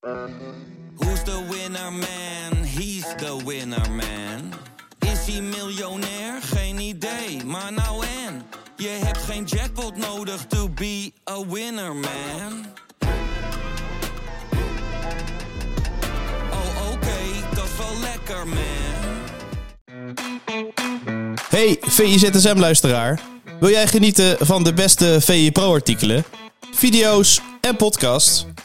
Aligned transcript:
Who's 0.00 1.22
the 1.24 1.46
winner 1.50 1.90
man? 1.90 2.64
He's 2.64 3.04
the 3.16 3.36
winner 3.44 3.90
man. 3.90 4.52
Is 4.98 5.34
hij 5.34 5.40
miljonair? 5.40 6.42
Geen 6.42 6.78
idee, 6.78 7.44
maar 7.44 7.72
nou 7.72 8.04
en. 8.26 8.42
Je 8.76 8.88
hebt 8.88 9.18
geen 9.18 9.44
jackpot 9.44 9.96
nodig 9.96 10.46
to 10.46 10.68
be 10.68 11.12
a 11.30 11.46
winner 11.46 11.94
man. 11.94 12.66
Oh 16.50 16.92
oké, 16.92 17.54
dat 17.54 17.64
is 17.64 17.76
wel 17.78 18.00
lekker 18.00 18.46
man. 18.48 18.58
Hey 21.48 21.76
VIZSM-luisteraar. 21.80 23.20
Wil 23.58 23.70
jij 23.70 23.86
genieten 23.86 24.46
van 24.46 24.64
de 24.64 24.72
beste 24.72 25.20
VI 25.20 25.52
Pro-artikelen, 25.52 26.24
video's 26.70 27.40
en 27.60 27.76
podcasts? 27.76 28.46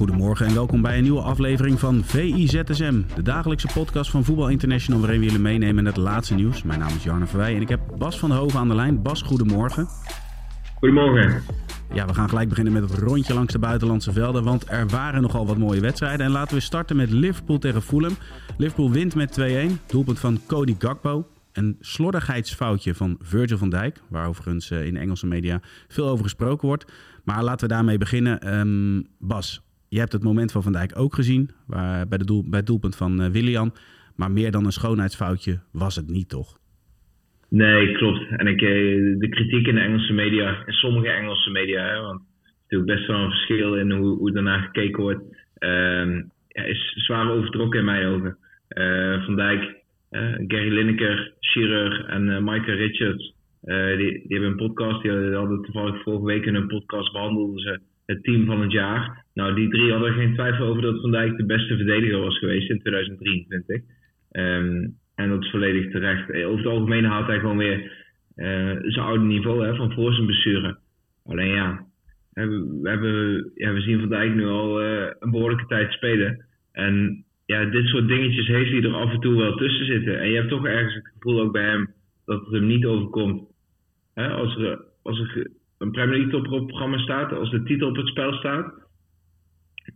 Goedemorgen 0.00 0.46
en 0.46 0.54
welkom 0.54 0.82
bij 0.82 0.96
een 0.96 1.02
nieuwe 1.02 1.20
aflevering 1.20 1.80
van 1.80 2.04
VIZSM, 2.04 3.02
de 3.14 3.22
dagelijkse 3.22 3.68
podcast 3.74 4.10
van 4.10 4.24
Voetbal 4.24 4.48
International 4.48 5.00
waarin 5.00 5.18
we 5.18 5.24
jullie 5.24 5.40
meenemen 5.40 5.78
in 5.78 5.86
het 5.86 5.96
laatste 5.96 6.34
nieuws. 6.34 6.62
Mijn 6.62 6.78
naam 6.78 6.88
is 6.88 7.04
Jarno 7.04 7.26
Verwij 7.26 7.54
en 7.54 7.60
ik 7.60 7.68
heb 7.68 7.80
Bas 7.98 8.18
van 8.18 8.28
der 8.28 8.38
Hoven 8.38 8.60
aan 8.60 8.68
de 8.68 8.74
lijn. 8.74 9.02
Bas, 9.02 9.22
goedemorgen. 9.22 9.88
Goedemorgen. 10.78 11.42
Ja, 11.92 12.06
we 12.06 12.14
gaan 12.14 12.28
gelijk 12.28 12.48
beginnen 12.48 12.72
met 12.72 12.82
het 12.82 12.98
rondje 12.98 13.34
langs 13.34 13.52
de 13.52 13.58
buitenlandse 13.58 14.12
velden, 14.12 14.44
want 14.44 14.70
er 14.70 14.88
waren 14.88 15.22
nogal 15.22 15.46
wat 15.46 15.58
mooie 15.58 15.80
wedstrijden. 15.80 16.26
En 16.26 16.32
laten 16.32 16.56
we 16.56 16.62
starten 16.62 16.96
met 16.96 17.10
Liverpool 17.10 17.58
tegen 17.58 17.82
Fulham. 17.82 18.16
Liverpool 18.56 18.90
wint 18.90 19.14
met 19.14 19.40
2-1, 19.40 19.86
doelpunt 19.86 20.18
van 20.18 20.40
Cody 20.46 20.74
Gakpo. 20.78 21.28
Een 21.52 21.76
slordigheidsfoutje 21.80 22.94
van 22.94 23.16
Virgil 23.20 23.58
van 23.58 23.70
Dijk, 23.70 24.00
waar 24.08 24.28
overigens 24.28 24.70
in 24.70 24.96
Engelse 24.96 25.26
media 25.26 25.60
veel 25.88 26.08
over 26.08 26.24
gesproken 26.24 26.68
wordt. 26.68 26.92
Maar 27.24 27.44
laten 27.44 27.68
we 27.68 27.74
daarmee 27.74 27.98
beginnen. 27.98 28.58
Um, 28.58 29.06
Bas, 29.18 29.62
je 29.90 29.98
hebt 29.98 30.12
het 30.12 30.22
moment 30.22 30.52
van 30.52 30.62
Van 30.62 30.72
Dijk 30.72 30.98
ook 30.98 31.14
gezien, 31.14 31.50
waar, 31.66 32.08
bij, 32.08 32.18
de 32.18 32.24
doel, 32.24 32.44
bij 32.48 32.58
het 32.58 32.66
doelpunt 32.66 32.96
van 32.96 33.20
uh, 33.20 33.26
Willian. 33.26 33.72
Maar 34.16 34.30
meer 34.30 34.50
dan 34.50 34.64
een 34.64 34.72
schoonheidsfoutje 34.72 35.60
was 35.72 35.96
het 35.96 36.08
niet, 36.08 36.28
toch? 36.28 36.58
Nee, 37.48 37.92
klopt. 37.92 38.26
En 38.36 38.46
ik, 38.46 38.60
eh, 38.62 38.68
de 39.18 39.28
kritiek 39.30 39.66
in 39.66 39.74
de 39.74 39.80
Engelse 39.80 40.12
media, 40.12 40.62
in 40.66 40.72
sommige 40.72 41.10
Engelse 41.10 41.50
media, 41.50 41.84
hè, 41.84 42.00
want 42.00 42.20
er 42.20 42.26
is 42.44 42.52
natuurlijk 42.62 42.90
best 42.98 43.06
wel 43.06 43.18
een 43.18 43.30
verschil 43.30 43.76
in 43.76 43.90
hoe, 43.90 44.18
hoe 44.18 44.32
daarnaar 44.32 44.60
gekeken 44.60 45.02
wordt, 45.02 45.22
uh, 45.58 46.22
ja, 46.48 46.62
is 46.62 46.92
zwaar 46.96 47.30
overtrokken 47.30 47.78
in 47.78 47.84
mijn 47.84 48.06
ogen. 48.06 48.36
Uh, 48.68 49.24
Van 49.24 49.36
Dijk, 49.36 49.74
Gary 50.46 50.72
Lineker, 50.72 51.32
Shearer 51.40 52.04
en 52.04 52.44
Michael 52.44 52.76
Richards, 52.76 53.34
die, 53.62 53.96
die 53.96 54.24
hebben 54.28 54.50
een 54.50 54.66
podcast, 54.66 55.02
die 55.02 55.34
hadden 55.34 55.62
toevallig 55.62 56.02
vorige 56.02 56.24
week 56.24 56.44
in 56.44 56.54
een 56.54 56.66
podcast 56.66 57.12
behandelden 57.12 57.58
ze 57.58 57.80
het 58.10 58.22
team 58.22 58.46
van 58.46 58.60
het 58.60 58.72
jaar. 58.72 59.24
Nou, 59.34 59.54
die 59.54 59.68
drie 59.68 59.92
hadden 59.92 60.12
geen 60.12 60.34
twijfel 60.34 60.66
over 60.66 60.82
dat 60.82 61.00
Van 61.00 61.10
Dijk 61.10 61.36
de 61.36 61.46
beste 61.46 61.76
verdediger 61.76 62.20
was 62.20 62.38
geweest 62.38 62.70
in 62.70 62.80
2023. 62.80 63.76
Um, 63.76 63.84
ehm, 64.30 64.88
en 65.14 65.28
dat 65.28 65.42
is 65.42 65.50
volledig 65.50 65.90
terecht. 65.90 66.32
Over 66.44 66.58
het 66.58 66.66
algemeen 66.66 67.04
haalt 67.04 67.26
hij 67.26 67.38
gewoon 67.38 67.56
weer 67.56 67.92
uh, 68.36 68.76
zijn 68.82 69.06
oude 69.06 69.24
niveau 69.24 69.66
hè, 69.66 69.74
van 69.74 69.92
voor 69.92 70.12
zijn 70.12 70.26
blessure. 70.26 70.78
Alleen 71.24 71.48
ja, 71.48 71.86
we, 72.32 72.80
hebben, 72.82 73.50
ja, 73.54 73.72
we 73.72 73.80
zien 73.80 74.00
Van 74.00 74.08
Dijk 74.08 74.34
nu 74.34 74.46
al 74.46 74.82
uh, 74.82 75.06
een 75.18 75.30
behoorlijke 75.30 75.66
tijd 75.66 75.92
spelen. 75.92 76.44
En 76.72 77.24
ja, 77.46 77.64
dit 77.64 77.86
soort 77.86 78.08
dingetjes 78.08 78.46
heeft 78.46 78.70
hij 78.70 78.82
er 78.82 78.94
af 78.94 79.12
en 79.12 79.20
toe 79.20 79.36
wel 79.36 79.56
tussen 79.56 79.86
zitten. 79.86 80.20
En 80.20 80.28
je 80.28 80.36
hebt 80.36 80.48
toch 80.48 80.66
ergens 80.66 80.94
het 80.94 81.12
gevoel 81.12 81.40
ook 81.40 81.52
bij 81.52 81.64
hem 81.64 81.92
dat 82.24 82.40
het 82.40 82.52
hem 82.52 82.66
niet 82.66 82.86
overkomt. 82.86 83.42
Hè, 84.14 84.28
als 84.28 84.56
er, 84.56 84.84
als 85.02 85.20
er 85.20 85.50
een 85.80 85.90
Premier 85.90 86.16
League 86.16 86.32
top 86.32 86.46
op 86.46 86.58
het 86.58 86.66
programma 86.66 86.98
staat, 86.98 87.32
als 87.32 87.50
de 87.50 87.62
titel 87.62 87.88
op 87.88 87.96
het 87.96 88.06
spel 88.06 88.32
staat. 88.32 88.72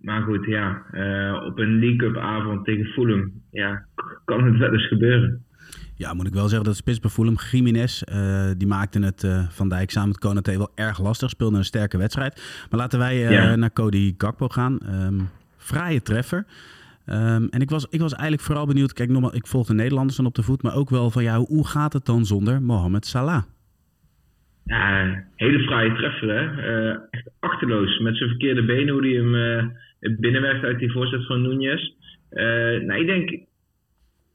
Maar 0.00 0.22
goed, 0.22 0.44
ja, 0.44 0.82
uh, 0.92 1.46
op 1.46 1.58
een 1.58 1.78
League 1.78 1.96
Cup 1.96 2.16
avond 2.16 2.64
tegen 2.64 2.84
Fulham, 2.84 3.32
ja, 3.50 3.84
kan 4.24 4.44
het 4.44 4.58
wel 4.58 4.72
eens 4.72 4.88
gebeuren. 4.88 5.44
Ja, 5.96 6.14
moet 6.14 6.26
ik 6.26 6.32
wel 6.32 6.48
zeggen 6.48 6.66
dat 6.66 6.76
spits 6.76 7.00
bij 7.00 7.10
Fulham, 7.10 7.36
Jiménez, 7.50 8.02
uh, 8.02 8.50
die 8.56 8.66
maakte 8.66 9.00
het 9.00 9.22
uh, 9.22 9.48
Van 9.48 9.68
Dijk 9.68 9.90
samen 9.90 10.08
met 10.08 10.18
Konaté 10.18 10.56
wel 10.56 10.72
erg 10.74 11.00
lastig. 11.02 11.30
Speelde 11.30 11.56
een 11.56 11.64
sterke 11.64 11.98
wedstrijd. 11.98 12.66
Maar 12.70 12.80
laten 12.80 12.98
wij 12.98 13.18
ja. 13.18 13.56
naar 13.56 13.72
Cody 13.72 14.14
Gakpo 14.18 14.48
gaan. 14.48 14.78
Um, 14.88 15.28
fraaie 15.56 16.02
treffer. 16.02 16.46
Um, 17.06 17.48
en 17.50 17.60
ik 17.60 17.70
was, 17.70 17.86
ik 17.90 18.00
was 18.00 18.12
eigenlijk 18.12 18.42
vooral 18.42 18.66
benieuwd, 18.66 18.92
kijk, 18.92 19.10
nogmaals, 19.10 19.34
ik 19.34 19.46
volg 19.46 19.66
de 19.66 19.74
Nederlanders 19.74 20.16
dan 20.16 20.26
op 20.26 20.34
de 20.34 20.42
voet, 20.42 20.62
maar 20.62 20.74
ook 20.74 20.90
wel 20.90 21.10
van 21.10 21.22
jou, 21.22 21.44
hoe 21.46 21.66
gaat 21.66 21.92
het 21.92 22.06
dan 22.06 22.26
zonder 22.26 22.62
Mohamed 22.62 23.06
Salah? 23.06 23.42
Ja, 24.64 25.24
hele 25.34 25.58
fraaie 25.58 25.94
treffer, 25.94 26.28
hè. 26.28 26.42
Uh, 26.90 26.96
echt 27.10 27.30
achterloos. 27.40 27.98
Met 27.98 28.16
zijn 28.16 28.28
verkeerde 28.28 28.64
benen, 28.64 28.94
hoe 28.94 29.06
hij 29.06 29.16
hem 29.16 29.34
uh, 29.34 30.18
binnenwerkt 30.18 30.64
uit 30.64 30.78
die 30.78 30.92
voorzet 30.92 31.26
van 31.26 31.42
Nunez. 31.42 31.82
Uh, 32.32 32.80
nou, 32.80 33.00
ik 33.00 33.06
denk... 33.06 33.46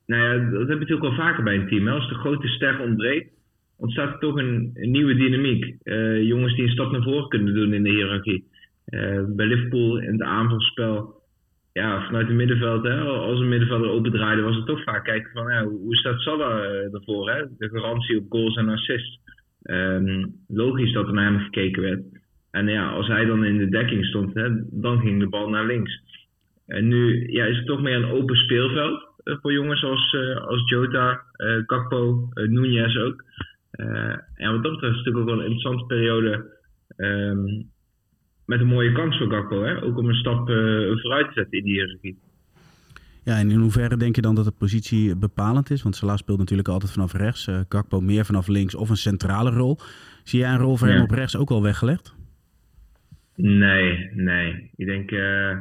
Nou 0.06 0.23
ja, 0.23 0.51
dat 0.51 0.68
heb 0.68 0.69
je 0.69 0.79
natuurlijk 0.79 1.06
al 1.06 1.25
vaker 1.25 1.44
bij 1.44 1.56
een 1.56 1.68
team. 1.68 1.88
Als 1.88 2.09
de 2.09 2.16
grote 2.16 2.47
ster 2.47 2.79
ontbreekt, 2.79 3.34
ontstaat 3.78 4.13
er 4.13 4.19
toch 4.19 4.35
een, 4.35 4.72
nieuwe 4.73 5.16
dynamiek. 5.16 5.75
jongens 6.22 6.56
die 6.56 6.63
een 6.63 6.72
stap 6.72 6.91
naar 6.91 7.03
voren 7.03 7.28
kunnen 7.28 7.53
doen 7.53 7.73
in 7.73 7.84
de 7.84 7.89
hiërarchie. 7.89 8.44
bij 9.35 9.45
Liverpool 9.45 9.97
in 9.97 10.12
het 10.12 10.22
aanvalspel... 10.22 11.18
Ja, 11.73 12.06
vanuit 12.06 12.28
het 12.28 12.35
middenveld, 12.35 12.84
hè, 12.84 13.00
als 13.00 13.39
een 13.39 13.47
middenvelder 13.47 13.89
opendraaide, 13.89 14.41
was 14.41 14.56
het 14.56 14.66
toch 14.66 14.84
vaak 14.84 15.03
kijken 15.03 15.31
van 15.31 15.51
ja, 15.51 15.63
hoe 15.63 15.95
staat 15.95 16.19
Salah 16.19 16.63
ervoor? 16.94 17.47
De 17.57 17.69
garantie 17.69 18.18
op 18.18 18.25
goals 18.29 18.56
en 18.56 18.69
assists. 18.69 19.19
Um, 19.69 20.35
logisch 20.47 20.94
dat 20.94 21.07
er 21.07 21.13
naar 21.13 21.31
hem 21.31 21.40
gekeken 21.40 21.81
werd. 21.81 22.02
En 22.52 22.68
ja, 22.68 22.90
als 22.90 23.07
hij 23.07 23.25
dan 23.25 23.46
in 23.46 23.57
de 23.57 23.69
dekking 23.69 24.06
stond, 24.06 24.34
hè, 24.34 24.50
dan 24.69 25.00
ging 25.00 25.19
de 25.19 25.30
bal 25.30 25.50
naar 25.50 25.66
links. 25.66 26.02
En 26.68 26.88
nu 26.88 27.31
ja, 27.31 27.46
is 27.46 27.57
het 27.57 27.66
toch 27.66 27.81
meer 27.81 27.96
een 27.96 28.12
open 28.12 28.35
speelveld 28.35 29.09
uh, 29.24 29.35
voor 29.41 29.53
jongens 29.53 29.84
als, 29.84 30.13
uh, 30.13 30.35
als 30.35 30.69
Jota, 30.69 31.22
uh, 31.38 31.66
Kakpo, 31.66 32.30
Nunez 32.34 32.97
ook. 32.97 33.24
en 34.35 34.52
wat 34.52 34.63
dat 34.63 34.72
betreft 34.72 34.96
is 34.96 34.97
het 34.97 35.06
natuurlijk 35.06 35.18
ook 35.18 35.25
wel 35.25 35.40
een 35.40 35.52
interessante 35.52 35.86
periode 35.86 36.57
um, 36.97 37.69
met 38.46 38.59
een 38.59 38.68
mooie 38.68 38.91
kans 38.91 39.18
voor 39.18 39.28
Kakpo. 39.28 39.63
Hè? 39.63 39.84
Ook 39.84 39.97
om 39.97 40.09
een 40.09 40.16
stap 40.16 40.47
vooruit 41.01 41.28
te 41.28 41.34
zetten 41.34 41.57
in 41.57 41.63
die 41.63 41.74
hiërarchie. 41.74 42.18
Ja, 43.29 43.38
en 43.38 43.51
in 43.51 43.59
hoeverre 43.59 43.97
denk 43.97 44.16
je 44.16 44.22
dan 44.22 44.35
dat 44.35 44.45
de 44.45 44.51
positie 44.51 45.16
bepalend 45.16 45.69
is? 45.69 45.84
Want 45.84 45.95
Salah 45.95 46.17
speelt 46.17 46.38
natuurlijk 46.38 46.67
altijd 46.67 46.91
vanaf 46.91 47.13
rechts. 47.13 47.47
Uh, 47.47 47.59
Gakpo 47.69 48.01
meer 48.01 48.25
vanaf 48.25 48.47
links 48.47 48.75
of 48.75 48.90
een 48.90 48.95
centrale 48.95 49.50
rol. 49.50 49.78
Zie 50.23 50.40
jij 50.40 50.50
een 50.51 50.57
rol 50.57 50.75
voor 50.75 50.88
ja. 50.88 50.94
hem 50.94 51.03
op 51.03 51.12
rechts 51.12 51.38
ook 51.38 51.50
al 51.50 51.62
weggelegd? 51.62 52.16
Nee, 53.35 54.09
nee. 54.13 54.72
Ik 54.75 54.85
denk, 54.85 55.12
uh, 55.12 55.57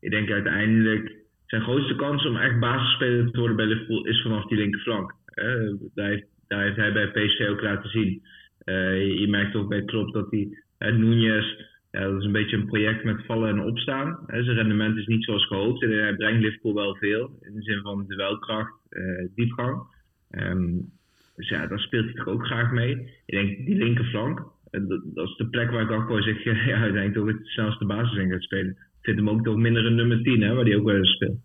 ik 0.00 0.10
denk 0.10 0.30
uiteindelijk 0.30 1.12
zijn 1.46 1.62
grootste 1.62 1.94
kans 1.94 2.26
om 2.26 2.36
echt 2.36 2.60
basisspeler 2.60 3.30
te 3.30 3.38
worden 3.38 3.56
bij 3.56 3.66
Liverpool 3.66 4.06
is 4.06 4.22
vanaf 4.22 4.46
die 4.46 4.58
linkerflank. 4.58 5.14
Uh, 5.34 5.72
daar, 5.94 6.08
heeft, 6.08 6.26
daar 6.46 6.62
heeft 6.62 6.76
hij 6.76 6.92
bij 6.92 7.08
PSV 7.10 7.46
ook 7.50 7.62
laten 7.62 7.90
zien. 7.90 8.22
Uh, 8.64 9.18
je 9.20 9.28
merkt 9.28 9.54
ook 9.54 9.68
bij 9.68 9.84
Klopp 9.84 10.12
dat 10.12 10.30
hij 10.30 10.48
uh, 10.78 10.96
Nunez 10.96 11.46
ja, 11.94 12.00
dat 12.00 12.18
is 12.18 12.24
een 12.24 12.32
beetje 12.32 12.56
een 12.56 12.66
project 12.66 13.04
met 13.04 13.26
vallen 13.26 13.48
en 13.48 13.60
opstaan. 13.60 14.18
zijn 14.26 14.56
rendement 14.56 14.96
is 14.96 15.06
niet 15.06 15.24
zoals 15.24 15.46
gehoopt. 15.46 15.82
En 15.82 15.90
hij 15.90 16.16
brengt 16.16 16.42
Liverpool 16.42 16.74
wel 16.74 16.94
veel. 16.94 17.38
In 17.40 17.54
de 17.54 17.62
zin 17.62 17.80
van 17.82 18.04
duelkracht, 18.06 18.72
uh, 18.90 19.28
diepgang. 19.34 19.82
Um, 20.30 20.92
dus 21.36 21.48
ja, 21.48 21.66
daar 21.66 21.78
speelt 21.78 22.04
hij 22.04 22.14
toch 22.14 22.28
ook 22.28 22.46
graag 22.46 22.72
mee. 22.72 22.90
Ik 23.26 23.34
denk 23.34 23.66
die 23.66 23.76
linkerflank. 23.76 24.42
Dat, 24.70 25.00
dat 25.04 25.28
is 25.28 25.36
de 25.36 25.48
plek 25.48 25.70
waar 25.70 25.86
Gakpo 25.86 26.20
zich 26.20 26.44
ja, 26.44 26.80
uiteindelijk 26.80 27.18
ook 27.18 27.28
het 27.28 27.46
snelste 27.46 27.84
basis 27.84 28.18
in 28.18 28.30
gaat 28.30 28.42
spelen. 28.42 28.70
Ik 28.70 29.00
vind 29.02 29.16
hem 29.16 29.30
ook 29.30 29.44
toch 29.44 29.56
minder 29.56 29.86
een 29.86 29.94
nummer 29.94 30.22
10, 30.22 30.42
hè, 30.42 30.54
waar 30.54 30.64
hij 30.64 30.76
ook 30.76 30.86
wel 30.86 30.96
eens 30.96 31.14
speelt. 31.14 31.38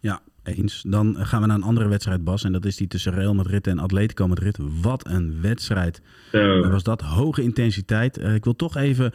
Ja, 0.00 0.20
eens. 0.44 0.82
Dan 0.82 1.16
gaan 1.16 1.40
we 1.40 1.46
naar 1.46 1.56
een 1.56 1.62
andere 1.62 1.88
wedstrijd, 1.88 2.24
Bas. 2.24 2.44
En 2.44 2.52
dat 2.52 2.64
is 2.64 2.76
die 2.76 2.88
tussen 2.88 3.14
Real 3.14 3.34
Madrid 3.34 3.66
en 3.66 3.78
Atletico 3.78 4.28
Madrid. 4.28 4.58
Wat 4.82 5.08
een 5.08 5.42
wedstrijd. 5.42 6.02
Was 6.70 6.82
dat 6.82 7.00
hoge 7.00 7.42
intensiteit. 7.42 8.18
Uh, 8.18 8.34
ik 8.34 8.44
wil 8.44 8.56
toch 8.56 8.76
even 8.76 9.12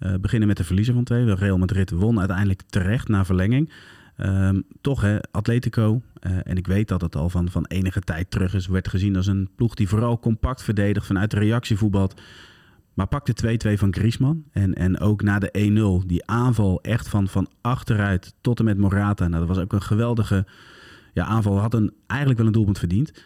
uh, 0.00 0.14
beginnen 0.20 0.48
met 0.48 0.56
de 0.56 0.64
verliezer 0.64 0.94
van 0.94 1.04
twee. 1.04 1.34
Real 1.34 1.58
Madrid 1.58 1.90
won 1.90 2.18
uiteindelijk 2.18 2.62
terecht 2.62 3.08
na 3.08 3.24
verlenging. 3.24 3.72
Um, 4.16 4.62
toch, 4.80 5.00
hè, 5.00 5.18
Atletico, 5.30 6.02
uh, 6.26 6.32
en 6.44 6.56
ik 6.56 6.66
weet 6.66 6.88
dat 6.88 7.00
het 7.00 7.16
al 7.16 7.28
van, 7.28 7.50
van 7.50 7.64
enige 7.64 8.00
tijd 8.00 8.30
terug 8.30 8.54
is, 8.54 8.66
werd 8.66 8.88
gezien 8.88 9.16
als 9.16 9.26
een 9.26 9.48
ploeg 9.56 9.74
die 9.74 9.88
vooral 9.88 10.18
compact 10.18 10.62
verdedigt 10.62 11.06
vanuit 11.06 11.30
de 11.30 11.38
reactievoetbal. 11.38 12.10
Maar 12.94 13.06
pak 13.06 13.26
de 13.26 13.58
2-2 13.74 13.78
van 13.78 13.94
Griezmann 13.94 14.44
en, 14.52 14.74
en 14.74 14.98
ook 14.98 15.22
na 15.22 15.38
de 15.38 16.00
1-0, 16.02 16.06
die 16.06 16.26
aanval 16.26 16.80
echt 16.82 17.08
van, 17.08 17.28
van 17.28 17.48
achteruit 17.60 18.34
tot 18.40 18.58
en 18.58 18.64
met 18.64 18.78
Morata. 18.78 19.28
Nou, 19.28 19.46
dat 19.46 19.56
was 19.56 19.64
ook 19.64 19.72
een 19.72 19.82
geweldige 19.82 20.46
ja, 21.12 21.24
aanval. 21.24 21.58
Had 21.58 21.74
een, 21.74 21.92
eigenlijk 22.06 22.38
wel 22.38 22.48
een 22.48 22.54
doelpunt 22.54 22.78
verdiend. 22.78 23.24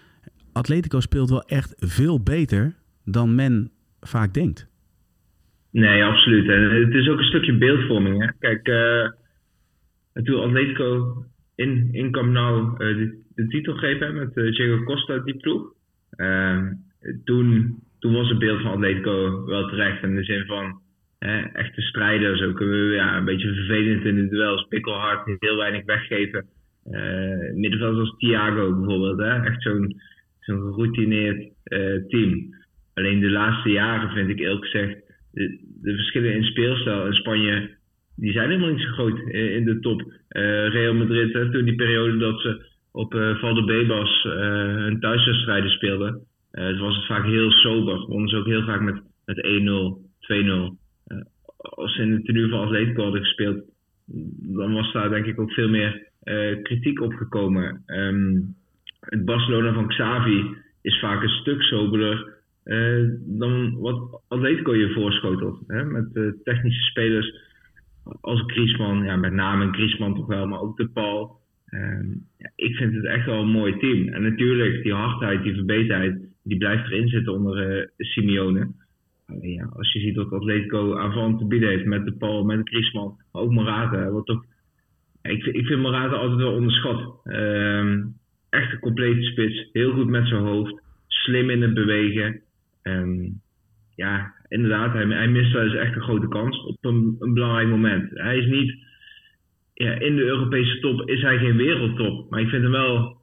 Atletico 0.52 1.00
speelt 1.00 1.30
wel 1.30 1.42
echt 1.42 1.74
veel 1.76 2.20
beter 2.20 2.74
dan 3.04 3.34
men 3.34 3.70
vaak 4.00 4.34
denkt. 4.34 4.66
Nee, 5.74 6.04
absoluut. 6.04 6.48
En 6.48 6.70
het 6.70 6.94
is 6.94 7.08
ook 7.08 7.18
een 7.18 7.24
stukje 7.24 7.58
beeldvorming. 7.58 8.20
Hè? 8.20 8.28
Kijk, 8.38 8.68
uh, 8.68 9.08
toen 10.24 10.40
Atletico 10.40 11.14
in, 11.54 11.88
in 11.92 12.10
Camp 12.10 12.32
Nou 12.32 12.72
uh, 12.72 12.78
de, 12.78 13.22
de, 13.34 13.46
titel 13.46 13.74
greep 13.74 14.12
met 14.12 14.36
uh, 14.36 14.52
Diego 14.52 14.84
Costa, 14.84 15.18
die 15.18 15.36
ploeg. 15.36 15.72
Ehm, 16.10 16.72
toen, 17.24 17.78
toen 17.98 18.12
was 18.12 18.28
het 18.28 18.38
beeld 18.38 18.60
van 18.60 18.70
Atletico 18.70 19.44
wel 19.44 19.68
terecht. 19.68 20.02
In 20.02 20.14
de 20.14 20.24
zin 20.24 20.46
van 20.46 20.80
hè, 21.18 21.40
echte 21.40 21.80
strijders. 21.80 22.42
Ook 22.42 22.60
ja, 22.94 23.16
een 23.16 23.24
beetje 23.24 23.54
vervelend 23.54 24.04
in 24.04 24.16
de 24.16 24.28
duels. 24.28 24.66
Pikkelhard, 24.68 25.36
heel 25.38 25.56
weinig 25.56 25.84
weggeven. 25.84 26.46
middenveld 27.54 27.98
als 27.98 28.16
Thiago 28.18 28.74
bijvoorbeeld. 28.74 29.18
Hè? 29.18 29.44
Echt 29.44 29.62
zo'n 29.62 30.00
zo'n 30.40 30.60
geroutineerd 30.60 31.52
team. 32.08 32.54
Alleen 32.94 33.20
de 33.20 33.30
laatste 33.30 33.70
jaren 33.70 34.10
vind 34.10 34.28
ik 34.28 34.38
eerlijk 34.38 34.64
gezegd 34.64 35.03
de, 35.34 35.94
verschillen 35.94 36.34
in 36.34 36.44
speelstijl 36.44 37.06
in 37.06 37.12
Spanje, 37.12 37.70
die 38.16 38.32
zijn 38.32 38.48
helemaal 38.48 38.70
niet 38.70 38.80
zo 38.80 38.92
groot 38.92 39.18
in 39.28 39.64
de 39.64 39.78
top. 39.80 40.00
Uh, 40.02 40.68
Real 40.68 40.94
Madrid, 40.94 41.32
hè, 41.32 41.50
toen 41.50 41.64
die 41.64 41.74
periode 41.74 42.16
dat 42.16 42.40
ze 42.40 42.66
op 42.92 43.14
uh, 43.14 43.36
Valdebebas 43.36 44.24
uh, 44.24 44.32
hun 44.74 45.00
thuiswedstrijden 45.00 45.70
speelden, 45.70 46.20
uh, 46.52 46.80
was 46.80 46.96
het 46.96 47.06
vaak 47.06 47.24
heel 47.24 47.50
sober. 47.50 48.06
Wonnen 48.06 48.28
ze 48.28 48.36
ook 48.36 48.46
heel 48.46 48.64
vaak 48.64 48.80
met, 48.80 49.02
met 49.24 49.36
1-0, 49.36 49.40
2-0. 50.32 50.76
als 51.56 51.94
ze 51.94 52.02
in 52.02 52.14
de 52.14 52.22
tenue 52.22 52.48
van 52.48 52.60
Atletico 52.60 53.02
hadden 53.02 53.20
gespeeld, 53.20 53.62
dan 54.56 54.72
was 54.72 54.92
daar 54.92 55.08
denk 55.08 55.26
ik 55.26 55.40
ook 55.40 55.52
veel 55.52 55.68
meer 55.68 56.08
kritiek 56.62 57.00
op 57.00 57.12
gekomen. 57.12 57.82
Um, 57.86 58.54
het 59.00 59.24
Barcelona 59.24 59.72
van 59.72 59.88
Xavi 59.88 60.56
is 60.82 60.98
vaak 61.00 61.22
een 61.22 61.28
stuk 61.28 61.62
soberder 61.62 62.33
uh, 62.64 63.10
dan 63.20 63.78
wat 63.78 64.22
Atletico 64.28 64.74
je 64.74 64.92
voorschotelt. 64.92 65.58
Hè? 65.66 65.84
Met 65.84 66.10
uh, 66.12 66.32
technische 66.42 66.82
spelers 66.82 67.42
als 68.20 68.42
Griezmann, 68.46 69.04
ja, 69.04 69.16
met 69.16 69.32
name 69.32 69.72
Griezmann 69.72 70.14
toch 70.14 70.26
wel, 70.26 70.46
maar 70.46 70.60
ook 70.60 70.76
de 70.76 70.88
Paul. 70.88 71.42
Uh, 71.68 72.00
ja, 72.38 72.50
ik 72.56 72.76
vind 72.76 72.94
het 72.94 73.04
echt 73.04 73.26
wel 73.26 73.40
een 73.40 73.50
mooi 73.50 73.78
team. 73.78 74.08
En 74.08 74.22
natuurlijk, 74.22 74.82
die 74.82 74.92
hardheid, 74.92 75.42
die 75.42 75.54
verbeterheid, 75.54 76.18
die 76.42 76.58
blijft 76.58 76.90
erin 76.90 77.08
zitten 77.08 77.32
onder 77.32 77.78
uh, 77.78 77.86
Simeone. 77.96 78.68
ja, 79.40 79.64
als 79.64 79.92
je 79.92 80.00
ziet 80.00 80.16
wat 80.16 80.32
Atletico 80.32 80.96
aanvallend 80.96 81.38
te 81.38 81.46
bieden 81.46 81.68
heeft 81.68 81.84
met 81.84 82.04
de 82.04 82.12
Paul, 82.12 82.44
met 82.44 82.68
Griezmann, 82.68 83.16
maar 83.32 83.42
ook 83.42 83.50
Morata. 83.50 84.22
Ik, 85.22 85.44
ik 85.44 85.66
vind 85.66 85.80
Morata 85.80 86.14
altijd 86.14 86.40
wel 86.40 86.54
onderschat. 86.54 87.20
Ehm, 87.24 88.02
echt 88.50 88.72
een 88.72 88.78
complete 88.78 89.22
spits, 89.22 89.68
heel 89.72 89.92
goed 89.92 90.08
met 90.08 90.28
zijn 90.28 90.42
hoofd, 90.42 90.82
slim 91.06 91.50
in 91.50 91.62
het 91.62 91.74
bewegen. 91.74 92.40
Um, 92.84 93.42
ja, 93.96 94.34
inderdaad, 94.48 94.92
hij, 94.92 95.06
hij 95.06 95.28
mist 95.28 95.52
wel 95.52 95.62
eens 95.62 95.74
echt 95.74 95.94
een 95.94 96.02
grote 96.02 96.28
kans 96.28 96.64
op 96.64 96.76
een, 96.80 97.16
belangrijk 97.18 97.68
moment. 97.68 98.10
Hij 98.10 98.38
is 98.38 98.46
niet, 98.46 98.74
ja, 99.74 99.92
in 99.92 100.16
de 100.16 100.24
Europese 100.24 100.80
top 100.80 101.08
is 101.08 101.22
hij 101.22 101.38
geen 101.38 101.56
wereldtop, 101.56 102.30
maar 102.30 102.40
ik 102.40 102.48
vind 102.48 102.62
hem 102.62 102.72
wel, 102.72 103.16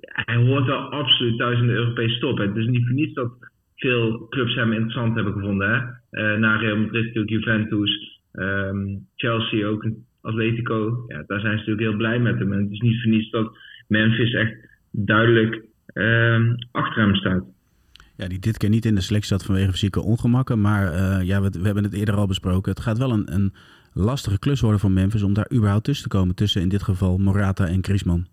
hij 0.00 0.36
hoort 0.36 0.66
wel 0.66 0.78
absoluut 0.78 1.38
thuis 1.38 1.58
in 1.58 1.66
de 1.66 1.72
Europese 1.72 2.18
top. 2.18 2.38
Het 2.38 2.56
is 2.56 2.66
niet 2.66 2.84
voor 2.84 2.94
niets 2.94 3.14
dat 3.14 3.32
veel 3.76 4.26
clubs 4.28 4.54
hem 4.54 4.72
interessant 4.72 5.14
hebben 5.14 5.32
gevonden. 5.32 5.70
Hè? 5.70 5.78
Uh, 6.10 6.38
na 6.38 6.56
Real 6.56 6.76
Madrid 6.76 7.04
natuurlijk 7.04 7.30
Juventus, 7.30 8.20
um, 8.32 9.06
Chelsea 9.16 9.66
ook, 9.66 9.86
Atletico. 10.20 11.04
Ja, 11.06 11.24
daar 11.26 11.40
zijn 11.40 11.52
ze 11.52 11.58
natuurlijk 11.58 11.88
heel 11.88 11.96
blij 11.96 12.18
met 12.18 12.38
hem. 12.38 12.52
En 12.52 12.62
het 12.62 12.70
is 12.70 12.80
niet 12.80 13.02
voor 13.02 13.10
niets 13.10 13.30
dat 13.30 13.58
Memphis 13.88 14.32
echt 14.32 14.54
duidelijk 14.90 15.64
um, 15.94 16.56
achter 16.70 17.02
hem 17.02 17.14
staat. 17.14 17.44
Ja, 18.22 18.28
die 18.28 18.38
dit 18.38 18.56
keer 18.56 18.68
niet 18.68 18.84
in 18.84 18.94
de 18.94 19.00
selectie 19.00 19.28
zat 19.28 19.44
vanwege 19.44 19.70
fysieke 19.70 20.02
ongemakken. 20.02 20.60
Maar 20.60 20.94
uh, 20.94 21.26
ja, 21.26 21.42
we, 21.42 21.50
we, 21.50 21.64
hebben 21.64 21.84
het 21.84 21.92
eerder 21.92 22.14
al 22.14 22.26
besproken. 22.26 22.72
Het 22.72 22.80
gaat 22.80 22.98
wel 22.98 23.12
een, 23.12 23.34
een 23.34 23.52
lastige 23.92 24.38
klus 24.38 24.60
worden 24.60 24.80
voor 24.80 24.90
Memphis 24.90 25.22
om 25.22 25.32
daar 25.32 25.52
überhaupt 25.52 25.84
tussen 25.84 26.10
te 26.10 26.16
komen. 26.16 26.34
Tussen 26.34 26.62
in 26.62 26.68
dit 26.68 26.82
geval 26.82 27.18
Morata 27.18 27.66
en 27.66 27.84
Griezmann. 27.84 28.26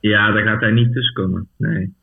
Ja, 0.00 0.32
daar 0.32 0.42
gaat 0.42 0.60
hij 0.60 0.70
niet 0.70 0.92
tussen 0.92 1.14
komen. 1.14 1.48
Nee. 1.56 1.94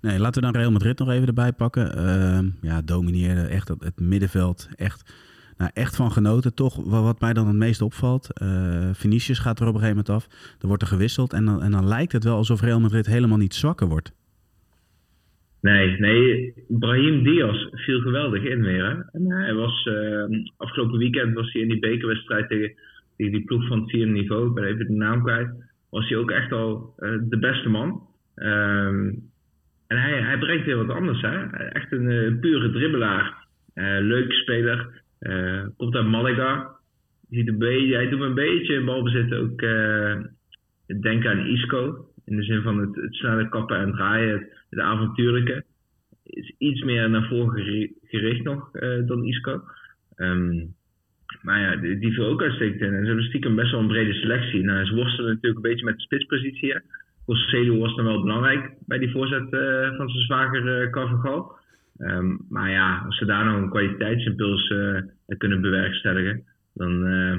Nee, 0.00 0.18
laten 0.18 0.42
we 0.42 0.50
dan 0.50 0.60
Real 0.60 0.72
Madrid 0.72 0.98
nog 0.98 1.10
even 1.10 1.26
erbij 1.26 1.52
pakken. 1.52 1.98
Uh, 1.98 2.70
ja, 2.70 2.82
domineerde 2.82 3.42
echt 3.42 3.68
het, 3.68 3.82
het 3.84 4.00
middenveld. 4.00 4.68
Echt, 4.76 5.14
nou, 5.56 5.70
echt 5.74 5.96
van 5.96 6.12
genoten. 6.12 6.54
Toch, 6.54 6.76
wat 6.84 7.20
mij 7.20 7.32
dan 7.32 7.46
het 7.46 7.56
meest 7.56 7.82
opvalt. 7.82 8.28
Uh, 8.42 8.88
Vinicius 8.92 9.38
gaat 9.38 9.60
er 9.60 9.66
op 9.66 9.74
een 9.74 9.80
gegeven 9.80 10.04
moment 10.06 10.24
af. 10.24 10.54
Er 10.60 10.66
wordt 10.66 10.82
er 10.82 10.88
gewisseld. 10.88 11.32
En 11.32 11.44
dan, 11.44 11.62
en 11.62 11.70
dan 11.70 11.86
lijkt 11.86 12.12
het 12.12 12.24
wel 12.24 12.36
alsof 12.36 12.60
Real 12.60 12.80
Madrid 12.80 13.06
helemaal 13.06 13.38
niet 13.38 13.54
zwakker 13.54 13.88
wordt. 13.88 14.12
Nee, 15.66 15.98
nee, 15.98 16.54
Brahim 16.68 17.22
Diaz 17.22 17.68
viel 17.70 18.00
geweldig 18.00 18.42
in 18.42 18.62
weer. 18.62 19.08
En 19.12 19.30
hij 19.30 19.54
was, 19.54 19.86
uh, 19.86 20.24
afgelopen 20.56 20.98
weekend 20.98 21.34
was 21.34 21.52
hij 21.52 21.62
in 21.62 21.68
die 21.68 21.78
bekerwedstrijd 21.78 22.48
tegen, 22.48 22.74
die 23.16 23.44
ploeg 23.44 23.66
van 23.66 23.80
het 23.80 23.90
vierde 23.90 24.12
niveau, 24.12 24.48
ik 24.48 24.54
ben 24.54 24.64
even 24.64 24.86
de 24.86 24.92
naam 24.92 25.22
kwijt, 25.22 25.48
was 25.90 26.08
hij 26.08 26.18
ook 26.18 26.30
echt 26.30 26.52
al 26.52 26.94
uh, 26.98 27.18
de 27.28 27.38
beste 27.38 27.68
man. 27.68 28.02
Um, 28.36 29.30
en 29.86 29.98
hij, 29.98 30.22
hij 30.22 30.38
brengt 30.38 30.66
weer 30.66 30.86
wat 30.86 30.96
anders, 30.96 31.20
hè? 31.20 31.46
echt 31.50 31.92
een 31.92 32.10
uh, 32.10 32.40
pure 32.40 32.70
dribbelaar. 32.70 33.46
leuke 34.00 34.34
speler, 34.34 35.02
komt 35.76 35.94
uit 35.94 36.06
Malaga. 36.06 36.70
Ziet 37.30 37.48
een 37.48 37.58
beetje, 37.58 37.94
hij 37.94 38.08
doet 38.08 38.20
een 38.20 38.34
beetje 38.34 38.74
in 38.74 38.84
balbezit 38.84 39.34
ook 39.34 39.60
denken 41.00 41.30
aan 41.30 41.46
Isco. 41.46 42.08
In 42.26 42.36
de 42.36 42.42
zin 42.42 42.62
van 42.62 42.78
het, 42.78 42.94
het 42.96 43.14
snelle 43.14 43.48
kappen 43.48 43.78
en 43.78 43.92
draaien, 43.92 44.32
het, 44.32 44.64
het 44.70 44.80
avontuurlijke. 44.80 45.64
Is 46.22 46.54
iets 46.58 46.82
meer 46.82 47.10
naar 47.10 47.28
voren 47.28 47.90
gericht 48.02 48.42
nog 48.42 48.68
uh, 48.72 49.06
dan 49.06 49.24
Isco. 49.24 49.62
Um, 50.16 50.74
maar 51.42 51.60
ja, 51.60 51.76
die, 51.76 52.12
viel 52.12 52.26
ook 52.26 52.42
uitstekend 52.42 52.80
in. 52.80 52.94
En 52.94 53.00
ze 53.00 53.06
hebben 53.06 53.24
stiekem 53.24 53.54
best 53.54 53.70
wel 53.70 53.80
een 53.80 53.86
brede 53.86 54.12
selectie. 54.12 54.62
Nou, 54.62 54.86
ze 54.86 54.94
worstelen 54.94 55.30
natuurlijk 55.30 55.64
een 55.64 55.70
beetje 55.70 55.84
met 55.84 55.94
de 55.94 56.02
spitspositie. 56.02 56.80
Celu 57.26 57.78
was 57.78 57.96
dan 57.96 58.04
wel 58.04 58.22
belangrijk 58.22 58.70
bij 58.86 58.98
die 58.98 59.10
voorzet 59.10 59.52
uh, 59.52 59.96
van 59.96 60.08
zijn 60.08 60.24
zwager 60.24 60.82
uh, 60.82 60.90
Carvajal. 60.90 61.58
Um, 61.98 62.46
maar 62.48 62.70
ja, 62.70 63.02
als 63.06 63.18
ze 63.18 63.24
daar 63.24 63.44
nog 63.44 63.56
een 63.56 63.70
kwaliteitsimpuls 63.70 64.70
uh, 64.70 65.00
kunnen 65.38 65.60
bewerkstelligen, 65.60 66.44
dan 66.74 67.06
uh, 67.06 67.32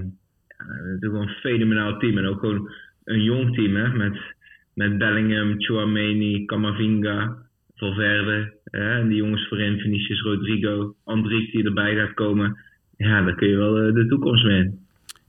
ja, 0.48 0.66
het 0.94 1.01
is 1.01 1.10
gewoon 1.10 1.28
een 1.28 1.33
fenomenaal 1.33 2.00
team. 2.00 2.18
En 2.18 2.25
ook 2.25 2.40
gewoon 2.40 2.72
een 3.04 3.24
jong 3.24 3.56
team 3.56 3.75
hè, 3.75 3.94
met 3.94 4.18
met 4.78 4.98
Bellingham, 4.98 5.62
Chouameni, 5.62 6.46
Camavinga, 6.46 7.38
Valverde. 7.76 8.54
en 8.64 9.07
die 9.07 9.18
jongens 9.18 9.48
voorin, 9.48 9.80
Vinicius 9.80 10.22
Rodrigo, 10.22 10.96
Andrik 11.04 11.52
die 11.52 11.64
erbij 11.64 11.96
gaat 11.96 12.14
komen. 12.14 12.57
Ja, 12.98 13.22
daar 13.22 13.36
kun 13.36 13.48
je 13.48 13.57
wel 13.57 13.78
eh, 13.78 13.94
de 13.94 14.07
toekomst 14.07 14.44
mee 14.44 14.72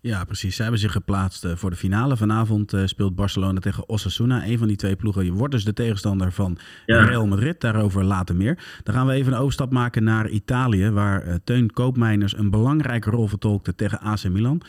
Ja, 0.01 0.25
precies. 0.25 0.55
Zij 0.55 0.65
hebben 0.65 0.83
zich 0.83 0.93
geplaatst 0.93 1.45
eh, 1.45 1.53
voor 1.55 1.71
de 1.71 1.77
finale. 1.77 2.17
Vanavond 2.17 2.73
uh, 2.73 2.83
speelt 2.85 3.15
Barcelona 3.15 3.61
tegen 3.61 3.89
Osasuna. 3.89 4.47
Een 4.47 4.59
van 4.59 4.69
die 4.69 4.77
twee 4.77 4.97
ploegen 4.97 5.25
je 5.25 5.33
wordt 5.33 5.53
dus 5.53 5.65
de 5.65 5.73
tegenstander 5.73 6.33
van 6.33 6.59
ja. 6.87 7.05
Real 7.05 7.27
Madrid. 7.27 7.61
Daarover 7.61 8.05
later 8.05 8.37
meer. 8.37 8.59
Dan 8.83 8.95
gaan 8.95 9.07
we 9.07 9.13
even 9.13 9.33
een 9.33 9.39
overstap 9.39 9.73
maken 9.73 10.05
naar 10.05 10.29
Italië... 10.29 10.91
waar 10.91 11.41
Teun 11.45 11.73
Koopmeiners 11.73 12.37
een 12.37 12.51
belangrijke 12.51 13.11
rol 13.11 13.27
vertolkte 13.27 13.75
tegen 13.75 14.01
AC 14.01 14.29
Milan. 14.29 14.63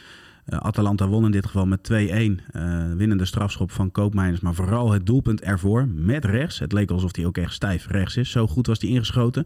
Uh, 0.53 0.59
Atalanta 0.59 1.07
won 1.07 1.25
in 1.25 1.31
dit 1.31 1.45
geval 1.45 1.65
met 1.65 1.91
2-1. 1.93 1.95
Uh, 1.95 2.93
winnende 2.97 3.25
strafschop 3.25 3.71
van 3.71 3.91
Koopmeiners. 3.91 4.41
Maar 4.41 4.53
vooral 4.53 4.91
het 4.91 5.05
doelpunt 5.05 5.41
ervoor 5.41 5.87
met 5.95 6.25
rechts. 6.25 6.59
Het 6.59 6.73
leek 6.73 6.91
alsof 6.91 7.15
hij 7.15 7.25
ook 7.25 7.37
echt 7.37 7.53
stijf 7.53 7.87
rechts 7.87 8.17
is. 8.17 8.31
Zo 8.31 8.47
goed 8.47 8.67
was 8.67 8.81
hij 8.81 8.89
ingeschoten. 8.89 9.45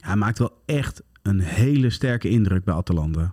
Hij 0.00 0.16
maakt 0.16 0.38
wel 0.38 0.52
echt 0.66 1.02
een 1.22 1.40
hele 1.40 1.90
sterke 1.90 2.28
indruk 2.28 2.64
bij 2.64 2.74
Atalanta. 2.74 3.30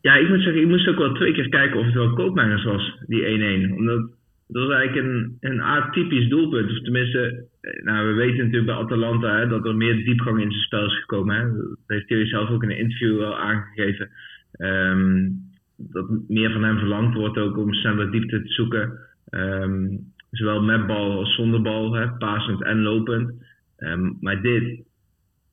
Ja, 0.00 0.14
ik 0.14 0.28
moet 0.28 0.42
zeggen, 0.42 0.62
ik 0.62 0.68
moest 0.68 0.88
ook 0.88 0.98
wel 0.98 1.14
twee 1.14 1.32
keer 1.32 1.48
kijken 1.48 1.78
of 1.78 1.84
het 1.84 1.94
wel 1.94 2.12
Koopmeiners 2.12 2.64
was, 2.64 2.98
die 3.06 3.68
1-1. 3.70 3.76
Omdat 3.76 4.10
dat 4.52 4.66
was 4.66 4.76
eigenlijk 4.76 5.06
een, 5.06 5.36
een 5.40 5.60
atypisch 5.60 6.28
doelpunt. 6.28 6.70
Of 6.70 6.80
tenminste, 6.82 7.44
eh, 7.60 7.82
nou, 7.82 8.06
we 8.06 8.12
weten 8.12 8.36
natuurlijk 8.36 8.66
bij 8.66 8.74
Atalanta 8.74 9.38
hè, 9.38 9.48
dat 9.48 9.66
er 9.66 9.76
meer 9.76 10.04
diepgang 10.04 10.40
in 10.40 10.50
zijn 10.50 10.64
spel 10.64 10.86
is 10.86 11.00
gekomen. 11.00 11.36
Hè. 11.36 11.42
Dat 11.42 11.78
heeft 11.86 12.08
hij 12.08 12.26
zelf 12.26 12.50
ook 12.50 12.62
in 12.62 12.70
een 12.70 12.78
interview 12.78 13.18
wel 13.18 13.38
aangegeven. 13.38 14.10
Um, 14.58 15.49
dat 15.92 16.08
meer 16.28 16.52
van 16.52 16.64
hem 16.64 16.78
verlangd 16.78 17.14
wordt 17.14 17.38
ook 17.38 17.56
om 17.56 17.74
sneller 17.74 18.10
diepte 18.10 18.42
te 18.42 18.52
zoeken. 18.52 18.98
Um, 19.30 20.12
zowel 20.30 20.62
met 20.62 20.86
bal 20.86 21.18
als 21.18 21.34
zonder 21.34 21.62
bal, 21.62 21.94
hè, 21.94 22.08
pasend 22.08 22.62
en 22.62 22.82
lopend. 22.82 23.32
Um, 23.78 24.16
maar 24.20 24.42
dit, 24.42 24.82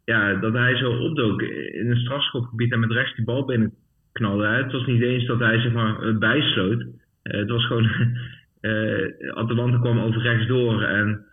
ja, 0.05 0.33
dat 0.33 0.53
hij 0.53 0.77
zo 0.77 0.91
opdook 0.91 1.41
in 1.41 1.89
een 1.89 1.99
strafschopgebied 1.99 2.71
en 2.71 2.79
met 2.79 2.91
rechts 2.91 3.15
die 3.15 3.25
bal 3.25 3.45
binnenknalde. 3.45 4.45
Hè. 4.45 4.63
Het 4.63 4.71
was 4.71 4.85
niet 4.85 5.01
eens 5.01 5.25
dat 5.25 5.39
hij 5.39 5.59
zeg 5.59 5.73
maar 5.73 6.17
bijsloot. 6.17 6.81
Uh, 6.81 6.89
het 7.23 7.49
was 7.49 7.65
gewoon, 7.65 7.89
uh, 8.61 9.33
Atalanta 9.41 9.77
kwam 9.79 9.99
over 9.99 10.21
rechts 10.21 10.47
door 10.47 10.83
en 10.83 11.25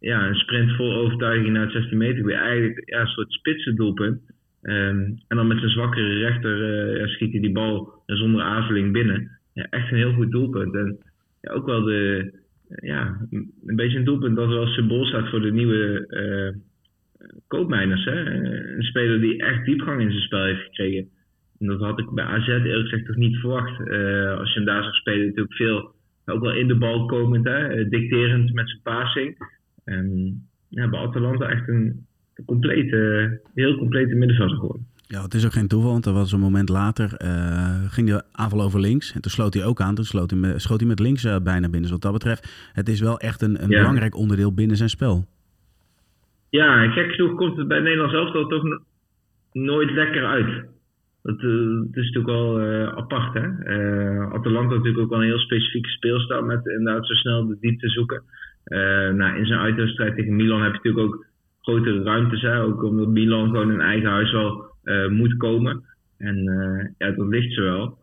ja, 0.00 0.26
een 0.26 0.34
sprint 0.34 0.72
vol 0.72 0.94
overtuiging 0.94 1.52
naar 1.52 1.62
het 1.62 1.72
16 1.72 1.98
meter. 1.98 2.24
Weer 2.24 2.38
eigenlijk 2.38 2.82
ja, 2.84 3.00
een 3.00 3.06
soort 3.06 3.32
spitse 3.32 3.74
doelpunt. 3.74 4.20
Ehm, 4.62 5.00
en 5.28 5.36
dan 5.36 5.46
met 5.46 5.58
zijn 5.58 5.70
zwakkere 5.70 6.18
rechter 6.18 6.56
ja, 6.98 7.06
schiet 7.06 7.32
hij 7.32 7.40
die 7.40 7.52
bal 7.52 8.02
zonder 8.06 8.42
aarzeling 8.42 8.92
binnen. 8.92 9.30
Ja, 9.54 9.66
echt 9.70 9.90
een 9.90 9.96
heel 9.96 10.12
goed 10.12 10.30
doelpunt. 10.30 10.74
En 10.74 10.98
ja, 11.40 11.52
ook 11.52 11.66
wel 11.66 11.82
de, 11.82 12.32
ja, 12.68 13.26
een 13.30 13.76
beetje 13.76 13.98
een 13.98 14.04
doelpunt 14.04 14.36
dat 14.36 14.48
wel 14.48 14.66
symbool 14.66 15.04
staat 15.04 15.28
voor 15.28 15.40
de 15.40 15.52
nieuwe 15.52 16.06
uh, 16.08 16.60
koopmijners. 17.46 18.04
Hè? 18.04 18.30
Een 18.76 18.82
speler 18.82 19.20
die 19.20 19.42
echt 19.42 19.64
diepgang 19.64 20.00
in 20.00 20.10
zijn 20.10 20.22
spel 20.22 20.44
heeft 20.44 20.62
gekregen. 20.62 21.08
En 21.58 21.66
dat 21.66 21.80
had 21.80 21.98
ik 21.98 22.10
bij 22.10 22.24
AZ 22.24 22.46
eerlijk 22.46 22.88
gezegd 22.88 23.06
toch 23.06 23.16
niet 23.16 23.36
verwacht. 23.36 23.78
als 24.38 24.52
je 24.52 24.54
hem 24.54 24.64
daar 24.64 24.82
zag 24.82 24.94
spelen, 24.94 25.26
natuurlijk 25.26 25.54
veel 25.54 25.94
ook 26.26 26.42
wel 26.42 26.54
in 26.54 26.68
de 26.68 26.78
bal 26.78 27.06
komend, 27.06 27.44
hè, 27.44 27.68
eh, 27.68 27.88
dicterend 27.90 28.52
met 28.52 28.68
zijn 28.68 28.82
passing. 28.82 29.36
En 29.84 30.34
ja, 30.68 30.88
bij 30.88 31.00
Atalanta 31.00 31.48
echt 31.48 31.68
een, 31.68 32.06
complete, 32.46 33.40
heel 33.54 33.78
complete 33.78 34.14
middenvelder 34.14 34.56
geworden. 34.56 34.86
Ja, 35.14 35.22
het 35.22 35.34
is 35.34 35.44
ook 35.44 35.52
geen 35.52 35.68
toeval, 35.68 35.92
want 35.92 36.06
er 36.06 36.12
was 36.12 36.32
een 36.32 36.40
moment 36.40 36.68
later, 36.68 37.14
uh, 37.24 37.90
ging 37.90 38.08
de 38.08 38.22
aanval 38.32 38.62
over 38.62 38.80
links. 38.80 39.14
En 39.14 39.20
toen 39.20 39.30
sloot 39.30 39.54
hij 39.54 39.64
ook 39.64 39.80
aan, 39.80 39.94
toen 39.94 40.04
sloot 40.04 40.30
hij 40.30 40.40
met, 40.40 40.62
schoot 40.62 40.80
hij 40.80 40.88
met 40.88 41.00
links 41.00 41.24
uh, 41.24 41.36
bijna 41.42 41.60
binnen. 41.60 41.82
Dus 41.82 41.90
wat 41.90 42.02
dat 42.02 42.12
betreft, 42.12 42.70
het 42.72 42.88
is 42.88 43.00
wel 43.00 43.18
echt 43.18 43.42
een, 43.42 43.62
een 43.62 43.68
belangrijk 43.68 44.16
onderdeel 44.16 44.54
binnen 44.54 44.76
zijn 44.76 44.88
spel. 44.88 45.26
Ja, 46.48 46.90
gek 46.90 47.12
genoeg 47.12 47.34
komt 47.34 47.56
het 47.56 47.68
bij 47.68 47.80
Nederland 47.80 48.10
zelf 48.10 48.48
toch 48.48 48.80
nooit 49.52 49.90
lekker 49.90 50.26
uit. 50.26 50.64
Dat, 51.22 51.42
uh, 51.42 51.80
het 51.86 51.96
is 51.96 52.10
natuurlijk 52.10 52.26
wel 52.26 52.60
apart. 52.96 53.34
Hè? 53.34 53.46
Atalanta 54.32 54.74
natuurlijk 54.74 54.98
ook 54.98 55.10
wel 55.10 55.20
een 55.20 55.32
heel 55.32 55.38
specifieke 55.38 55.88
speelstijl 55.88 56.42
met 56.42 56.66
inderdaad 56.66 57.06
zo 57.06 57.14
snel 57.14 57.46
de 57.46 57.56
diepte 57.60 57.88
zoeken. 57.88 58.22
nou, 59.14 59.36
in 59.38 59.46
zijn 59.46 59.60
uitwedstrijd 59.60 60.16
tegen 60.16 60.36
Milan 60.36 60.62
heb 60.62 60.72
je 60.72 60.76
natuurlijk 60.76 61.14
ook 61.14 61.26
grotere 61.62 62.02
ruimtes. 62.02 62.42
Hè? 62.42 62.62
Ook 62.62 62.82
omdat 62.82 63.08
Milan 63.08 63.50
gewoon 63.50 63.72
in 63.72 63.80
eigen 63.80 64.10
huis 64.10 64.32
wel 64.32 64.70
moet 65.10 65.36
komen. 65.36 65.82
En 66.18 66.36
ja, 66.98 67.10
dat 67.10 67.28
ligt 67.28 67.54
ze 67.54 67.60
wel. 67.60 67.98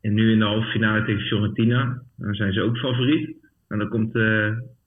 En 0.00 0.14
nu 0.14 0.32
in 0.32 0.38
de 0.38 0.44
halve 0.44 0.70
finale 0.70 1.04
tegen 1.04 1.22
Fiorentina, 1.22 2.02
dan 2.16 2.34
zijn 2.34 2.52
ze 2.52 2.62
ook 2.62 2.76
favoriet. 2.76 3.36
En 3.68 3.78
dan 3.78 3.88
komt, 3.88 4.12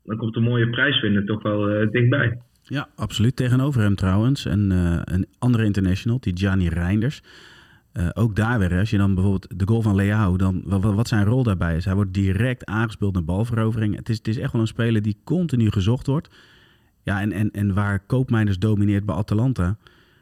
dan 0.04 0.18
komt 0.18 0.34
de 0.34 0.40
mooie 0.40 0.70
prijswinner 0.70 1.26
toch 1.26 1.42
wel 1.42 1.90
dichtbij. 1.92 2.38
Ja, 2.68 2.88
absoluut. 2.96 3.36
Tegenover 3.36 3.82
hem 3.82 3.96
trouwens 3.96 4.46
een, 4.46 4.72
uh, 4.72 5.02
een 5.04 5.26
andere 5.40 5.64
international, 5.64 6.20
die 6.20 6.38
Gianni 6.38 6.70
Reinders. 6.70 7.22
Ook 8.14 8.36
daar 8.36 8.60
weer, 8.60 8.80
als 8.80 8.90
je 8.90 8.98
dan 8.98 9.14
bijvoorbeeld 9.14 9.60
de 9.60 9.68
goal 9.68 9.82
van 9.82 9.96
Leao, 9.96 10.38
dan 10.38 10.62
wat, 10.66 10.84
wat, 10.84 11.08
zijn 11.08 11.26
rol 11.26 11.44
daarbij 11.44 11.76
is. 11.76 11.86
Hij 11.86 11.96
wordt 11.96 12.14
direct 12.14 12.66
aangespeeld 12.66 13.14
naar 13.14 13.24
balverovering. 13.24 13.96
Het 13.96 14.10
is, 14.10 14.18
het 14.18 14.28
is 14.28 14.38
echt 14.38 14.52
wel 14.52 14.62
een 14.62 14.68
speler 14.68 15.02
die 15.02 15.18
continu 15.24 15.72
gezocht 15.72 16.08
wordt. 16.08 16.30
Ja, 17.06 17.22
en, 17.22 17.32
en, 17.32 17.52
en 17.52 17.74
waar 17.74 18.06
Koopmeiners 18.06 18.60
domineert 18.60 19.06
bij 19.06 19.16
Atalanta, 19.16 19.78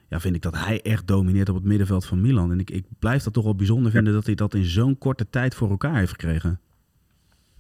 ja, 0.10 0.20
vind 0.20 0.36
ik 0.36 0.42
dat 0.42 0.66
hij 0.66 0.82
echt 0.82 1.08
domineert 1.08 1.50
op 1.50 1.56
het 1.56 1.64
middenveld 1.64 2.06
van 2.06 2.22
Milan. 2.22 2.52
En 2.52 2.60
ik, 2.60 2.70
ik 2.70 2.86
blijf 3.00 3.24
dat 3.24 3.34
toch 3.34 3.44
wel 3.44 3.56
bijzonder 3.56 3.92
vinden 3.92 4.14
dat 4.14 4.26
hij 4.26 4.36
dat 4.36 4.54
in 4.54 4.64
zo'n 4.64 4.98
korte 4.98 5.30
tijd 5.30 5.56
voor 5.56 5.70
elkaar 5.70 5.96
heeft 5.96 6.12
gekregen. 6.12 6.60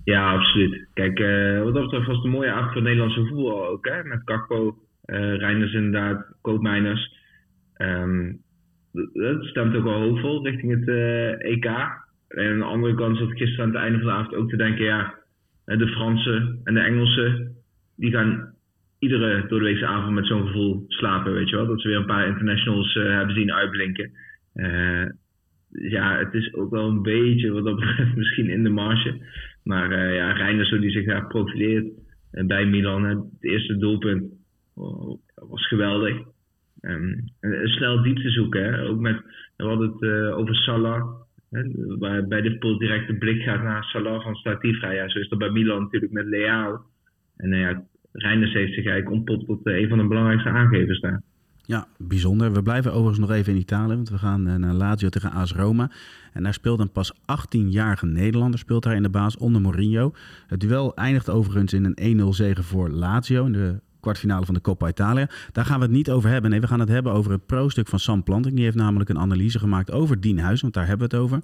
Ja, 0.03 0.31
absoluut. 0.33 0.87
Kijk, 0.93 1.19
uh, 1.19 1.63
wat 1.63 1.73
dat 1.73 1.83
betreft 1.83 2.07
was 2.07 2.15
het 2.15 2.25
een 2.25 2.31
mooie 2.31 2.51
avond 2.51 2.73
voor 2.73 2.81
Nederlandse 2.81 3.25
voetbal 3.25 3.67
ook. 3.67 3.87
Hè? 3.87 4.03
Met 4.03 4.23
Kakpo, 4.23 4.77
uh, 5.05 5.35
Reinders 5.35 5.73
inderdaad, 5.73 6.25
Koopmeiners. 6.41 7.21
Um, 7.77 8.41
dat 9.13 9.43
stemt 9.43 9.75
ook 9.75 9.83
wel 9.83 10.01
hoopvol 10.01 10.45
richting 10.45 10.71
het 10.71 10.87
uh, 10.87 11.31
eh, 11.31 11.51
EK. 11.51 11.65
En 12.27 12.51
aan 12.51 12.57
de 12.57 12.63
andere 12.63 12.95
kant 12.95 13.17
zat 13.17 13.29
ik 13.29 13.37
gisteren 13.37 13.65
aan 13.65 13.71
het 13.71 13.81
einde 13.81 13.97
van 13.97 14.07
de 14.07 14.13
avond 14.13 14.35
ook 14.35 14.49
te 14.49 14.57
denken... 14.57 14.85
ja, 14.85 15.13
de 15.65 15.87
Fransen 15.87 16.59
en 16.63 16.73
de 16.73 16.79
Engelsen... 16.79 17.55
die 17.95 18.11
gaan 18.11 18.52
iedere 19.03 19.47
doordeweekse 19.47 19.85
avond 19.85 20.13
met 20.13 20.27
zo'n 20.27 20.47
gevoel 20.47 20.85
slapen, 20.87 21.33
weet 21.33 21.49
je 21.49 21.55
wel. 21.55 21.67
Dat 21.67 21.81
ze 21.81 21.87
weer 21.87 21.97
een 21.97 22.05
paar 22.05 22.27
internationals 22.27 22.93
hebben 22.93 23.35
zien 23.35 23.53
uitblinken. 23.53 24.11
ja, 25.69 26.17
het 26.17 26.33
is 26.33 26.53
ook 26.53 26.71
wel 26.71 26.87
een 26.89 27.01
beetje 27.01 27.51
wat 27.51 27.63
dat 27.63 27.79
betreft 27.79 28.15
misschien 28.21 28.49
in 28.49 28.63
de 28.63 28.69
marge... 28.69 29.21
Maar 29.63 29.91
uh, 29.91 30.15
ja, 30.15 30.31
Reinders, 30.31 30.69
die 30.69 30.91
zich 30.91 31.05
daar 31.05 31.27
profileert 31.27 31.87
bij 32.31 32.65
Milan, 32.65 33.03
het 33.03 33.19
eerste 33.39 33.77
doelpunt 33.77 34.23
oh, 34.75 35.19
was 35.35 35.67
geweldig. 35.67 36.17
Um, 36.81 37.23
snel 37.63 38.01
diepte 38.01 38.29
zoeken, 38.29 38.63
hè? 38.63 38.87
ook 38.87 38.99
met, 38.99 39.21
we 39.57 39.63
hadden 39.63 39.91
het 39.91 40.33
over 40.33 40.55
Salah, 40.55 41.03
hè? 41.49 41.63
waar 41.97 42.27
bij 42.27 42.41
Liverpool 42.41 42.77
direct 42.77 43.07
de 43.07 43.17
blik 43.17 43.41
gaat 43.41 43.63
naar 43.63 43.83
Salah 43.83 44.23
van 44.23 44.35
vrij. 44.35 44.95
Ja, 44.95 45.09
zo 45.09 45.19
is 45.19 45.29
dat 45.29 45.39
bij 45.39 45.49
Milan 45.49 45.81
natuurlijk 45.81 46.11
met 46.11 46.25
Leao. 46.25 46.81
En 47.37 47.57
ja, 47.57 47.83
Reinders 48.13 48.53
heeft 48.53 48.73
zich 48.73 48.85
eigenlijk 48.85 49.15
ontpopt 49.15 49.45
tot 49.45 49.59
een 49.63 49.89
van 49.89 49.97
de 49.97 50.07
belangrijkste 50.07 50.49
aangevers 50.49 50.99
daar. 50.99 51.21
Ja, 51.65 51.87
bijzonder. 51.97 52.53
We 52.53 52.61
blijven 52.61 52.91
overigens 52.91 53.19
nog 53.19 53.31
even 53.31 53.53
in 53.53 53.59
Italië, 53.59 53.95
want 53.95 54.09
we 54.09 54.17
gaan 54.17 54.47
eh, 54.47 54.55
naar 54.55 54.73
Lazio 54.73 55.09
tegen 55.09 55.31
AS 55.31 55.53
Roma. 55.53 55.91
En 56.33 56.43
daar 56.43 56.53
speelt 56.53 56.79
een 56.79 56.91
pas 56.91 57.13
18-jarige 57.13 58.05
Nederlander 58.05 58.59
speelt 58.59 58.83
daar 58.83 58.95
in 58.95 59.03
de 59.03 59.09
baas 59.09 59.37
onder 59.37 59.61
Mourinho. 59.61 60.13
Het 60.47 60.59
duel 60.59 60.95
eindigt 60.95 61.29
overigens 61.29 61.73
in 61.73 61.93
een 61.95 62.19
1-0 62.19 62.27
zege 62.29 62.63
voor 62.63 62.89
Lazio 62.89 63.45
in 63.45 63.51
de 63.51 63.79
kwartfinale 63.99 64.45
van 64.45 64.53
de 64.53 64.61
Coppa 64.61 64.87
Italia. 64.87 65.29
Daar 65.51 65.65
gaan 65.65 65.79
we 65.79 65.85
het 65.85 65.93
niet 65.93 66.11
over 66.11 66.29
hebben. 66.29 66.51
Nee, 66.51 66.61
we 66.61 66.67
gaan 66.67 66.79
het 66.79 66.89
hebben 66.89 67.11
over 67.11 67.31
het 67.31 67.45
pro-stuk 67.45 67.87
van 67.87 67.99
Sam 67.99 68.23
Planting. 68.23 68.55
Die 68.55 68.63
heeft 68.63 68.77
namelijk 68.77 69.09
een 69.09 69.19
analyse 69.19 69.59
gemaakt 69.59 69.91
over 69.91 70.19
Dienhuis, 70.19 70.61
want 70.61 70.73
daar 70.73 70.87
hebben 70.87 71.09
we 71.09 71.15
het 71.15 71.23
over. 71.23 71.41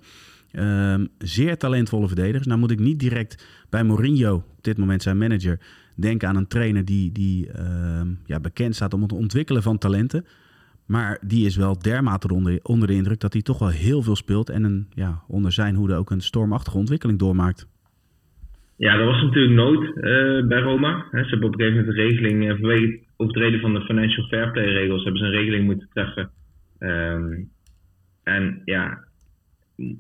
Um, 0.52 1.08
zeer 1.18 1.58
talentvolle 1.58 2.08
verdedigers. 2.08 2.48
Nou 2.48 2.60
moet 2.60 2.72
ik 2.72 2.80
niet 2.80 3.00
direct 3.00 3.46
bij 3.70 3.84
Mourinho, 3.84 4.36
op 4.36 4.64
dit 4.64 4.78
moment 4.78 5.02
zijn 5.02 5.18
manager, 5.18 5.60
denken 6.02 6.28
aan 6.28 6.36
een 6.36 6.48
trainer 6.48 6.86
die, 6.86 7.12
die 7.12 7.48
uh, 7.48 8.02
ja, 8.26 8.40
bekend 8.40 8.76
staat 8.76 8.94
om 8.94 9.02
het 9.02 9.12
ontwikkelen 9.12 9.64
van 9.64 9.78
talenten. 9.78 10.26
Maar 10.86 11.18
die 11.22 11.46
is 11.46 11.56
wel 11.56 11.80
dermate 11.80 12.34
onder, 12.64 12.88
de 12.88 12.94
indruk 12.94 13.20
dat 13.20 13.34
hij 13.34 13.42
toch 13.42 13.60
wel 13.60 13.70
heel 13.70 14.02
veel 14.02 14.16
speelt. 14.16 14.50
En 14.50 14.64
een, 14.64 14.88
ja, 14.94 15.22
onder 15.28 15.52
zijn 15.52 15.76
hoede 15.76 15.96
ook 15.96 16.12
een 16.12 16.22
stormachtige 16.22 16.78
ontwikkeling 16.78 17.20
doormaakt. 17.20 17.68
Ja, 18.76 18.98
dat 18.98 19.06
was 19.06 19.22
natuurlijk 19.22 19.54
nood 19.54 19.84
uh, 19.84 20.48
bij 20.48 20.60
Roma. 20.60 21.06
ze 21.12 21.18
hebben 21.18 21.48
op 21.48 21.54
een 21.54 21.60
gegeven 21.60 21.80
moment 21.80 21.98
een 21.98 22.04
regeling, 22.04 22.44
uh, 22.44 22.50
vanwege 22.50 22.86
het 22.86 23.00
overtreden 23.18 23.60
van 23.60 23.74
de 23.74 23.82
financial 23.82 24.28
fair 24.28 24.52
play 24.52 24.66
regels, 24.66 25.04
hebben 25.04 25.22
ze 25.22 25.28
een 25.28 25.40
regeling 25.40 25.66
moeten 25.66 25.90
treffen. 25.94 26.30
Um, 26.80 27.50
en 28.24 28.62
ja, 28.66 29.04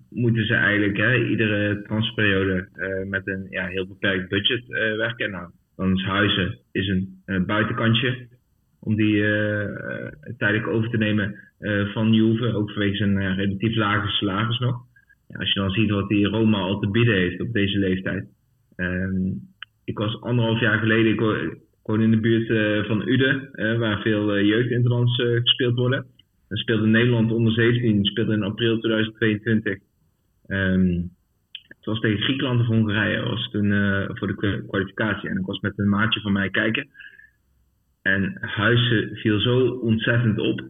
moeten 0.10 0.46
ze 0.46 0.53
eigenlijk 0.53 1.27
iedere 1.29 1.82
transferperiode 1.82 2.68
uh, 2.75 3.10
met 3.10 3.27
een 3.27 3.48
ja, 3.50 3.65
heel 3.65 3.88
beperkt 3.88 4.29
budget 4.29 4.68
werken. 4.98 5.32
Nou, 5.32 5.50
dan 5.79 6.00
Huizen 6.00 6.59
is 6.71 6.88
een, 6.88 7.21
een 7.25 7.45
buitenkantje 7.45 8.27
om 8.79 8.95
die 8.95 9.13
uh, 9.15 9.65
tijdelijk 10.38 10.67
over 10.67 10.89
te 10.89 10.98
nemen 10.98 11.36
van 11.93 12.13
Juve. 12.13 12.53
Ook 12.53 12.71
vanwege 12.71 12.95
zijn 12.95 13.36
relatief 13.36 13.75
lage 13.75 14.07
salaris 14.07 14.59
nog. 14.59 14.75
Ja, 15.27 15.39
als 15.39 15.53
je 15.53 15.59
dan 15.59 15.71
ziet 15.71 15.89
wat 15.89 16.07
die 16.09 16.27
Roma 16.27 16.57
al 16.57 16.79
te 16.79 16.89
bieden 16.89 17.15
heeft 17.15 17.41
op 17.41 17.53
deze 17.53 17.77
leeftijd. 17.77 18.27
Um, 18.75 19.41
ik 19.86 19.98
was 19.98 20.21
anderhalf 20.21 20.59
jaar 20.59 20.79
geleden, 20.79 21.12
ik 21.12 21.19
in 22.00 22.12
de 22.12 22.19
buurt 22.19 22.48
van 22.88 23.07
Uden, 23.07 23.50
waar 23.79 24.01
veel 24.01 24.39
jeugdinterlands 24.39 25.15
gespeeld 25.15 25.75
worden. 25.75 26.05
Dan 26.48 26.57
speelde 26.57 26.88
Nederland 26.88 27.31
onder 27.31 27.53
17, 27.53 28.05
speelde 28.05 28.33
in 28.33 28.43
april 28.43 28.79
2022. 28.79 29.77
Um, 30.48 31.12
het 31.79 31.88
was 31.88 32.00
tegen 32.00 32.24
Griekenland 32.24 32.59
of 32.59 32.65
Hongarije, 32.65 33.24
was 33.24 33.50
toen 33.51 33.65
uh, 33.65 34.05
voor 34.07 34.27
de 34.27 34.63
kwalificatie. 34.67 35.29
En 35.29 35.38
ik 35.38 35.45
was 35.45 35.59
met 35.59 35.79
een 35.79 35.89
maatje 35.89 36.19
van 36.21 36.31
mij 36.31 36.50
kijken. 36.50 36.88
En 38.01 38.38
Huizen 38.41 39.15
viel 39.15 39.39
zo 39.39 39.67
ontzettend 39.67 40.39
op. 40.39 40.62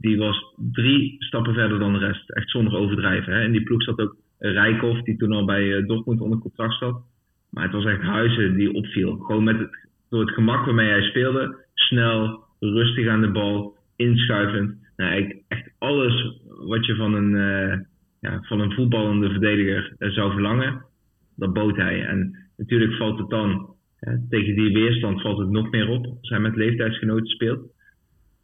Die 0.00 0.18
was 0.18 0.54
drie 0.72 1.16
stappen 1.18 1.54
verder 1.54 1.78
dan 1.78 1.92
de 1.92 1.98
rest. 1.98 2.30
Echt 2.30 2.50
zonder 2.50 2.74
overdrijven. 2.78 3.32
Hè? 3.32 3.40
En 3.40 3.52
die 3.52 3.62
ploeg 3.62 3.82
zat 3.82 4.00
ook 4.00 4.16
Rijkoff, 4.38 5.02
die 5.02 5.16
toen 5.16 5.32
al 5.32 5.44
bij 5.44 5.62
uh, 5.62 5.86
Dortmund 5.86 6.20
onder 6.20 6.38
contract 6.38 6.78
zat. 6.78 7.02
Maar 7.50 7.62
het 7.62 7.72
was 7.72 7.84
echt 7.84 8.00
Huizen 8.00 8.54
die 8.54 8.72
opviel. 8.72 9.16
Gewoon 9.16 9.44
met 9.44 9.58
het, 9.58 9.88
door 10.10 10.20
het 10.20 10.34
gemak 10.34 10.64
waarmee 10.64 10.90
hij 10.90 11.02
speelde. 11.02 11.56
Snel, 11.74 12.44
rustig 12.60 13.08
aan 13.08 13.20
de 13.20 13.30
bal, 13.30 13.76
inschuivend. 13.96 14.74
Nou, 14.96 15.42
echt 15.48 15.70
alles 15.78 16.36
wat 16.46 16.86
je 16.86 16.94
van 16.94 17.14
een... 17.14 17.86
Van 18.42 18.60
een 18.60 18.72
voetballende 18.72 19.30
verdediger 19.30 19.94
eh, 19.98 20.10
zou 20.10 20.32
verlangen, 20.32 20.84
dat 21.36 21.52
bood 21.52 21.76
hij. 21.76 22.04
En 22.04 22.36
natuurlijk 22.56 22.92
valt 22.92 23.18
het 23.18 23.30
dan, 23.30 23.74
tegen 24.28 24.54
die 24.54 24.72
weerstand 24.72 25.20
valt 25.20 25.38
het 25.38 25.50
nog 25.50 25.70
meer 25.70 25.88
op 25.88 26.06
als 26.06 26.28
hij 26.28 26.40
met 26.40 26.56
leeftijdsgenoten 26.56 27.26
speelt. 27.26 27.70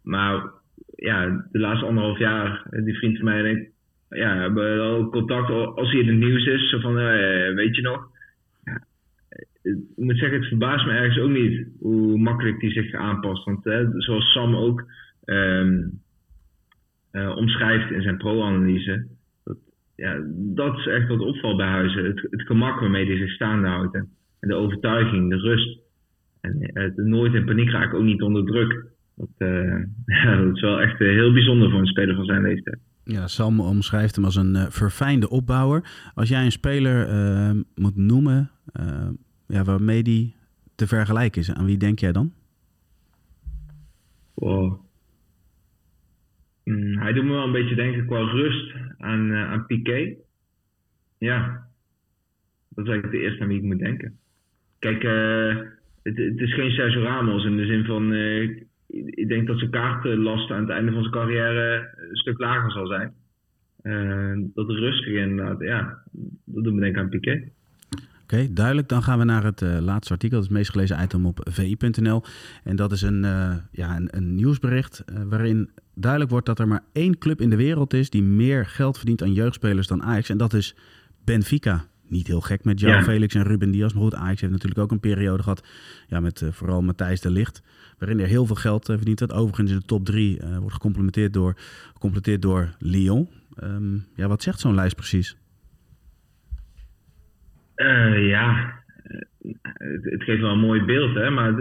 Maar 0.02 0.50
ja, 0.96 1.46
de 1.50 1.58
laatste 1.58 1.86
anderhalf 1.86 2.18
jaar, 2.18 2.66
eh, 2.70 2.84
die 2.84 2.96
vriend 2.98 3.16
van 3.16 3.24
mij 3.24 3.42
denkt, 3.42 3.70
ja, 4.08 4.36
hebben 4.36 4.80
al 4.80 5.08
contact 5.08 5.50
als 5.50 5.90
hij 5.90 6.00
in 6.00 6.08
het 6.08 6.16
nieuws 6.16 6.46
is. 6.46 6.76
Van, 6.80 6.94
weet 7.54 7.76
je 7.76 7.82
nog? 7.82 8.08
Ja, 8.64 8.84
ik 9.62 9.76
moet 9.96 10.18
zeggen, 10.18 10.38
het 10.38 10.48
verbaast 10.48 10.86
me 10.86 10.92
ergens 10.92 11.18
ook 11.18 11.30
niet 11.30 11.66
hoe 11.80 12.18
makkelijk 12.18 12.60
hij 12.60 12.70
zich 12.70 12.94
aanpast. 12.94 13.44
Want 13.44 13.62
zoals 13.98 14.32
Sam 14.32 14.56
ook 14.56 14.84
um, 15.24 16.00
uh, 17.12 17.36
omschrijft 17.36 17.90
in 17.90 18.02
zijn 18.02 18.16
pro-analyse, 18.16 19.06
ja, 19.96 20.20
dat 20.34 20.78
is 20.78 20.86
echt 20.86 21.08
wat 21.08 21.20
opvalt 21.20 21.56
bij 21.56 21.68
Huizen. 21.68 22.04
Het, 22.04 22.26
het 22.30 22.42
gemak 22.42 22.80
waarmee 22.80 23.06
hij 23.06 23.16
zich 23.16 23.30
staande 23.30 23.68
houdt. 23.68 23.94
En, 23.94 24.08
de 24.40 24.54
overtuiging, 24.54 25.30
de 25.30 25.36
rust. 25.36 25.78
En 26.40 26.70
het 26.72 26.96
nooit 26.96 27.34
in 27.34 27.44
paniek 27.44 27.70
raken, 27.70 27.98
ook 27.98 28.04
niet 28.04 28.22
onder 28.22 28.44
druk. 28.44 28.84
Dat, 29.16 29.28
ja, 30.06 30.36
dat 30.36 30.54
is 30.54 30.60
wel 30.60 30.80
echt 30.80 30.98
heel 30.98 31.32
bijzonder 31.32 31.70
voor 31.70 31.80
een 31.80 31.86
speler 31.86 32.14
van 32.14 32.24
zijn 32.24 32.42
leeftijd. 32.42 32.78
Ja, 33.04 33.26
Sam 33.26 33.60
omschrijft 33.60 34.14
hem 34.14 34.24
als 34.24 34.36
een 34.36 34.56
verfijnde 34.70 35.28
opbouwer. 35.28 35.84
Als 36.14 36.28
jij 36.28 36.44
een 36.44 36.52
speler 36.52 37.08
moet 37.74 37.96
noemen 37.96 38.50
ja, 39.46 39.64
waarmee 39.64 40.02
die 40.02 40.34
te 40.74 40.86
vergelijken 40.86 41.40
is, 41.40 41.52
aan 41.52 41.64
wie 41.64 41.76
denk 41.76 41.98
jij 41.98 42.12
dan? 42.12 42.32
Wow. 44.34 44.80
Mm, 46.64 46.98
hij 46.98 47.12
doet 47.12 47.24
me 47.24 47.30
wel 47.30 47.44
een 47.44 47.52
beetje 47.52 47.74
denken 47.74 48.06
qua 48.06 48.18
rust 48.18 48.74
aan, 48.98 49.30
uh, 49.30 49.50
aan 49.50 49.66
Piqué. 49.66 50.14
Ja, 51.18 51.66
dat 52.68 52.84
is 52.84 52.90
eigenlijk 52.90 53.10
de 53.10 53.28
eerste 53.28 53.42
aan 53.42 53.48
wie 53.48 53.58
ik 53.58 53.64
moet 53.64 53.78
denken. 53.78 54.18
Kijk, 54.78 55.02
uh, 55.02 55.56
het, 56.02 56.18
is 56.40 56.54
geen 56.54 56.70
Sergio 56.70 57.02
Ramos 57.02 57.44
in 57.44 57.56
de 57.56 57.66
zin 57.66 57.84
van. 57.84 58.12
Uh, 58.12 58.60
ik 58.86 59.28
denk 59.28 59.46
dat 59.46 59.58
zijn 59.58 59.70
kaartenlast 59.70 60.50
aan 60.50 60.60
het 60.60 60.70
einde 60.70 60.92
van 60.92 61.00
zijn 61.00 61.14
carrière 61.14 61.94
een 61.96 62.16
stuk 62.16 62.38
lager 62.38 62.70
zal 62.70 62.86
zijn. 62.86 63.12
dat 64.54 64.68
rustig 64.68 65.14
inderdaad. 65.14 65.60
Ja, 65.60 65.98
dat 66.44 66.64
doet 66.64 66.74
me 66.74 66.80
denken 66.80 67.02
aan 67.02 67.08
Piqué. 67.08 67.48
Oké, 68.22 68.52
duidelijk. 68.52 68.88
Dan 68.88 69.02
gaan 69.02 69.18
we 69.18 69.24
naar 69.24 69.44
het 69.44 69.60
laatste 69.60 70.12
artikel. 70.12 70.40
Het 70.40 70.50
meest 70.50 70.70
gelezen 70.70 71.02
item 71.02 71.26
op 71.26 71.48
vi.nl. 71.50 72.22
En 72.64 72.76
dat 72.76 72.92
is 72.92 73.02
een, 73.02 73.20
ja, 73.72 73.96
een, 73.96 74.08
een 74.10 74.34
nieuwsbericht 74.34 75.04
waarin 75.28 75.70
duidelijk 75.94 76.30
wordt 76.30 76.46
dat 76.46 76.58
er 76.58 76.68
maar 76.68 76.84
één 76.92 77.18
club 77.18 77.40
in 77.40 77.50
de 77.50 77.56
wereld 77.56 77.94
is 77.94 78.10
die 78.10 78.22
meer 78.22 78.66
geld 78.66 78.96
verdient 78.96 79.22
aan 79.22 79.32
jeugdspelers 79.32 79.86
dan 79.86 80.02
Ajax. 80.02 80.28
En 80.28 80.38
dat 80.38 80.52
is 80.52 80.76
Benfica. 81.24 81.84
Niet 82.08 82.26
heel 82.26 82.40
gek 82.40 82.64
met 82.64 82.80
João 82.80 83.02
Felix 83.02 83.34
en 83.34 83.42
Ruben 83.42 83.70
Diaz. 83.70 83.92
Maar 83.92 84.02
goed, 84.02 84.14
Ajax 84.14 84.40
heeft 84.40 84.52
natuurlijk 84.52 84.80
ook 84.80 84.90
een 84.90 85.00
periode 85.00 85.42
gehad 85.42 85.68
ja, 86.08 86.20
met 86.20 86.44
vooral 86.50 86.82
Matthijs 86.82 87.20
de 87.20 87.30
Ligt. 87.30 87.62
Waarin 87.98 88.20
er 88.20 88.26
heel 88.26 88.46
veel 88.46 88.56
geld 88.56 88.84
verdient 88.84 89.18
wordt. 89.18 89.34
Overigens 89.34 89.70
in 89.70 89.78
de 89.78 89.84
top 89.84 90.04
drie 90.04 90.40
wordt 90.58 90.74
gecomplementeerd 90.74 91.32
door, 91.32 91.54
gecomplementeerd 91.92 92.42
door 92.42 92.74
Lyon. 92.78 93.28
Um, 93.62 94.06
ja, 94.16 94.28
wat 94.28 94.42
zegt 94.42 94.60
zo'n 94.60 94.74
lijst 94.74 94.96
precies? 94.96 95.36
Uh, 97.76 98.28
ja, 98.28 98.72
het, 99.62 100.04
het, 100.04 100.22
geeft 100.22 100.40
wel 100.40 100.50
een 100.50 100.58
mooi 100.58 100.84
beeld, 100.84 101.14
hè, 101.14 101.30
maar 101.30 101.54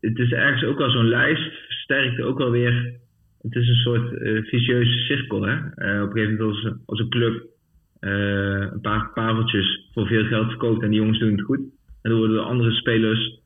het 0.00 0.18
is 0.18 0.32
ergens 0.32 0.64
ook 0.64 0.78
wel 0.78 0.90
zo'n 0.90 1.08
lijst, 1.08 1.52
versterkt 1.66 2.20
ook 2.20 2.38
wel 2.38 2.50
weer. 2.50 3.02
Het 3.44 3.54
is 3.54 3.68
een 3.68 3.74
soort 3.74 4.12
uh, 4.12 4.44
vicieuze 4.44 4.98
cirkel. 4.98 5.42
Hè? 5.42 5.54
Uh, 5.54 6.02
op 6.02 6.08
een 6.08 6.12
gegeven 6.12 6.36
moment 6.36 6.78
als, 6.86 7.00
een 7.00 7.08
club 7.08 7.52
een 8.00 8.80
paar 8.80 9.10
paveltjes 9.14 9.88
voor 9.92 10.06
veel 10.06 10.24
geld 10.24 10.48
verkoopt 10.48 10.82
en 10.82 10.90
die 10.90 10.98
jongens 10.98 11.18
doen 11.18 11.32
het 11.32 11.42
goed. 11.42 11.58
En 12.02 12.10
dan 12.10 12.18
worden 12.18 12.36
de 12.36 12.42
andere 12.42 12.70
spelers, 12.70 13.40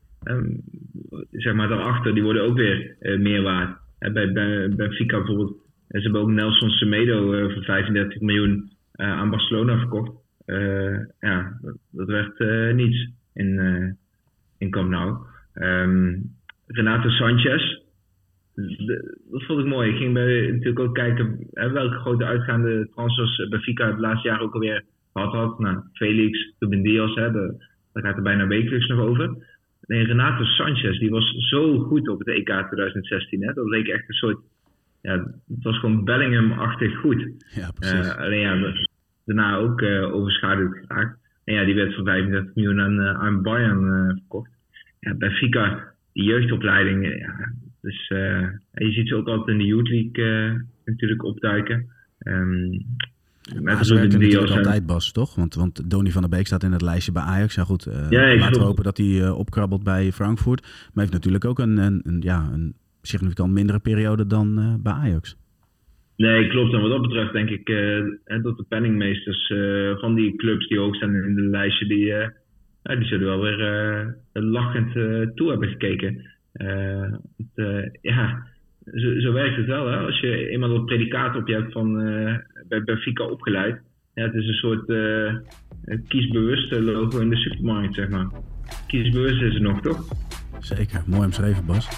zeg 1.31 1.53
maar 1.53 1.67
daarachter, 1.67 2.13
die 2.13 2.23
worden 2.23 2.43
ook 2.43 2.57
weer 2.57 2.95
meer 2.99 3.41
waard. 3.41 3.77
bij, 3.99 4.31
bij 4.31 4.69
Benfica 4.69 5.17
bijvoorbeeld, 5.17 5.57
ze 5.89 5.99
hebben 5.99 6.21
ook 6.21 6.29
Nelson 6.29 6.69
Semedo 6.69 7.49
voor 7.49 7.63
35 7.63 8.21
miljoen 8.21 8.71
aan 8.95 9.29
Barcelona 9.29 9.77
verkocht. 9.77 10.11
Eh, 10.49 10.99
ja, 11.19 11.59
dat, 11.91 12.07
werd 12.07 12.39
eh, 12.39 12.73
niets 12.73 13.09
in, 13.33 13.59
eh, 13.59 13.89
in 14.57 14.69
Camp 14.69 14.89
Nou. 14.89 15.17
Um, 15.53 16.35
Renato 16.67 17.09
Sanchez, 17.09 17.81
dat 19.31 19.43
vond 19.43 19.59
ik 19.59 19.65
mooi. 19.65 19.89
Ik 19.89 19.97
ging 19.97 20.13
bij, 20.13 20.51
natuurlijk 20.51 20.79
ook 20.79 20.95
kijken 20.95 21.47
hè, 21.53 21.71
welke 21.71 21.95
grote 21.95 22.25
uitgaande 22.25 22.89
transfers 22.93 23.49
Benfica 23.49 23.87
het 23.87 23.99
laatste 23.99 24.27
jaar 24.27 24.41
ook 24.41 24.53
alweer 24.53 24.83
gehad 25.13 25.33
had. 25.33 25.59
Nou, 25.59 25.77
Felix, 25.93 26.53
Ruben 26.59 26.81
Diaz, 26.81 27.15
hè, 27.15 27.31
de, 27.31 27.65
daar 27.93 28.03
gaat 28.03 28.15
er 28.15 28.21
bijna 28.21 28.47
wekelijks 28.47 28.87
nog 28.87 28.99
over. 28.99 29.47
Nee, 29.81 30.05
Renato 30.05 30.43
Sanchez, 30.43 30.99
die 30.99 31.09
was 31.09 31.49
zo 31.49 31.79
goed 31.79 32.09
op 32.09 32.19
het 32.19 32.27
EK 32.27 32.45
2016. 32.45 33.43
Hè. 33.43 33.53
Dat 33.53 33.69
leek 33.69 33.87
echt 33.87 34.07
een 34.07 34.13
soort... 34.13 34.37
Ja, 35.01 35.13
het 35.47 35.63
was 35.63 35.79
gewoon 35.79 36.03
Bellingham-achtig 36.03 36.97
goed. 36.97 37.21
Ja, 37.55 37.71
precies. 37.71 38.15
alleen 38.15 38.39
ja, 38.39 38.73
daarna 39.25 39.55
ook 39.55 39.81
uh, 39.81 40.15
overschaduwd 40.15 40.77
geraakt. 40.77 41.17
En 41.43 41.53
ja, 41.53 41.63
die 41.65 41.75
werd 41.75 41.95
voor 41.95 42.03
35 42.03 42.55
miljoen 42.55 42.79
aan, 42.79 42.99
uh, 42.99 43.19
aan 43.19 43.41
Bayern 43.41 44.11
verkocht. 44.17 44.51
Ja, 44.99 45.15
bij 45.15 45.31
Fika, 45.31 45.93
die 46.13 46.23
jeugdopleiding, 46.23 47.19
ja, 47.19 47.53
dus, 47.81 48.07
je 48.73 48.91
ziet 48.91 49.07
ze 49.07 49.15
ook 49.15 49.27
altijd 49.27 49.47
in 49.47 49.57
de 49.57 49.65
Youth 49.65 49.89
League 49.89 50.65
natuurlijk 50.85 51.23
opduiken. 51.23 51.85
Um, 52.19 52.85
ze 53.41 53.93
werken 53.93 54.19
natuurlijk 54.19 54.51
altijd, 54.51 54.85
Bas, 54.85 55.11
toch? 55.11 55.35
Want, 55.35 55.55
want 55.55 55.89
Donny 55.89 56.09
van 56.09 56.21
der 56.21 56.29
Beek 56.29 56.45
staat 56.45 56.63
in 56.63 56.71
het 56.71 56.81
lijstje 56.81 57.11
bij 57.11 57.21
Ajax. 57.21 57.55
Ja, 57.55 57.63
goed, 57.63 57.87
ja, 58.09 58.35
laten 58.35 58.61
we 58.61 58.67
hopen 58.67 58.83
dat 58.83 58.97
hij 58.97 59.29
opkrabbelt 59.29 59.83
bij 59.83 60.11
Frankfurt. 60.11 60.61
Maar 60.61 61.03
heeft 61.03 61.13
natuurlijk 61.13 61.45
ook 61.45 61.59
een, 61.59 61.77
een, 61.77 62.01
een 62.03 62.21
ja, 62.21 62.49
een 62.53 62.73
significant 63.01 63.53
mindere 63.53 63.79
periode 63.79 64.27
dan 64.27 64.79
bij 64.83 64.93
Ajax. 64.93 65.37
Nee, 66.15 66.47
klopt. 66.47 66.73
En 66.73 66.81
wat 66.81 66.89
dat 66.89 67.01
betreft 67.01 67.33
denk 67.33 67.49
ik 67.49 67.69
uh, 67.69 68.43
dat 68.43 68.57
de 68.57 68.65
penningmeesters 68.69 69.49
uh, 69.49 69.97
van 69.97 70.15
die 70.15 70.35
clubs 70.35 70.67
die 70.67 70.79
hoog 70.79 70.95
staan 70.95 71.15
in 71.15 71.35
de 71.35 71.41
lijstje, 71.41 71.87
die, 71.87 72.05
uh, 72.05 72.97
die 72.97 73.07
zullen 73.07 73.27
wel 73.27 73.41
weer 73.41 74.15
lachend 74.33 74.91
toe 75.35 75.49
hebben 75.49 75.69
gekeken. 75.69 76.37
Het, 76.53 77.91
ja, 78.01 78.47
zo, 78.93 79.19
zo, 79.19 79.31
werkt 79.31 79.57
het 79.57 79.65
wel. 79.65 79.87
Hè? 79.87 79.97
Als 79.97 80.19
je 80.19 80.49
eenmaal 80.49 80.69
dat 80.69 80.85
predicaat 80.85 81.35
op 81.35 81.47
je 81.47 81.53
hebt 81.53 81.71
van 81.71 81.93
bij 82.67 82.83
Benfica 82.83 83.23
opgeleid. 83.23 83.81
Ja, 84.13 84.23
het 84.23 84.33
is 84.33 84.47
een 84.47 84.53
soort 84.53 84.85
kiesbewuste 86.07 86.81
logo 86.81 87.19
in 87.19 87.29
de 87.29 87.35
supermarkt, 87.35 87.95
zeg 87.95 88.09
maar. 88.09 88.27
Kiesbewust 88.87 89.41
is 89.41 89.53
het 89.53 89.63
nog, 89.63 89.81
toch? 89.81 90.07
Zeker, 90.59 91.03
mooi 91.05 91.25
omschreven 91.25 91.65
Bas. 91.65 91.89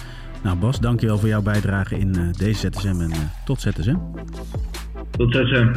Nou 0.42 0.58
Bas, 0.58 0.80
dankjewel 0.80 1.18
voor 1.18 1.28
jouw 1.28 1.42
bijdrage 1.42 1.98
in 1.98 2.08
uh, 2.18 2.32
deze 2.32 2.68
ZSM 2.72 3.00
en 3.00 3.10
uh, 3.10 3.16
tot 3.44 3.60
ZSM. 3.60 3.96
Tot 5.10 5.34
ZSM. 5.34 5.72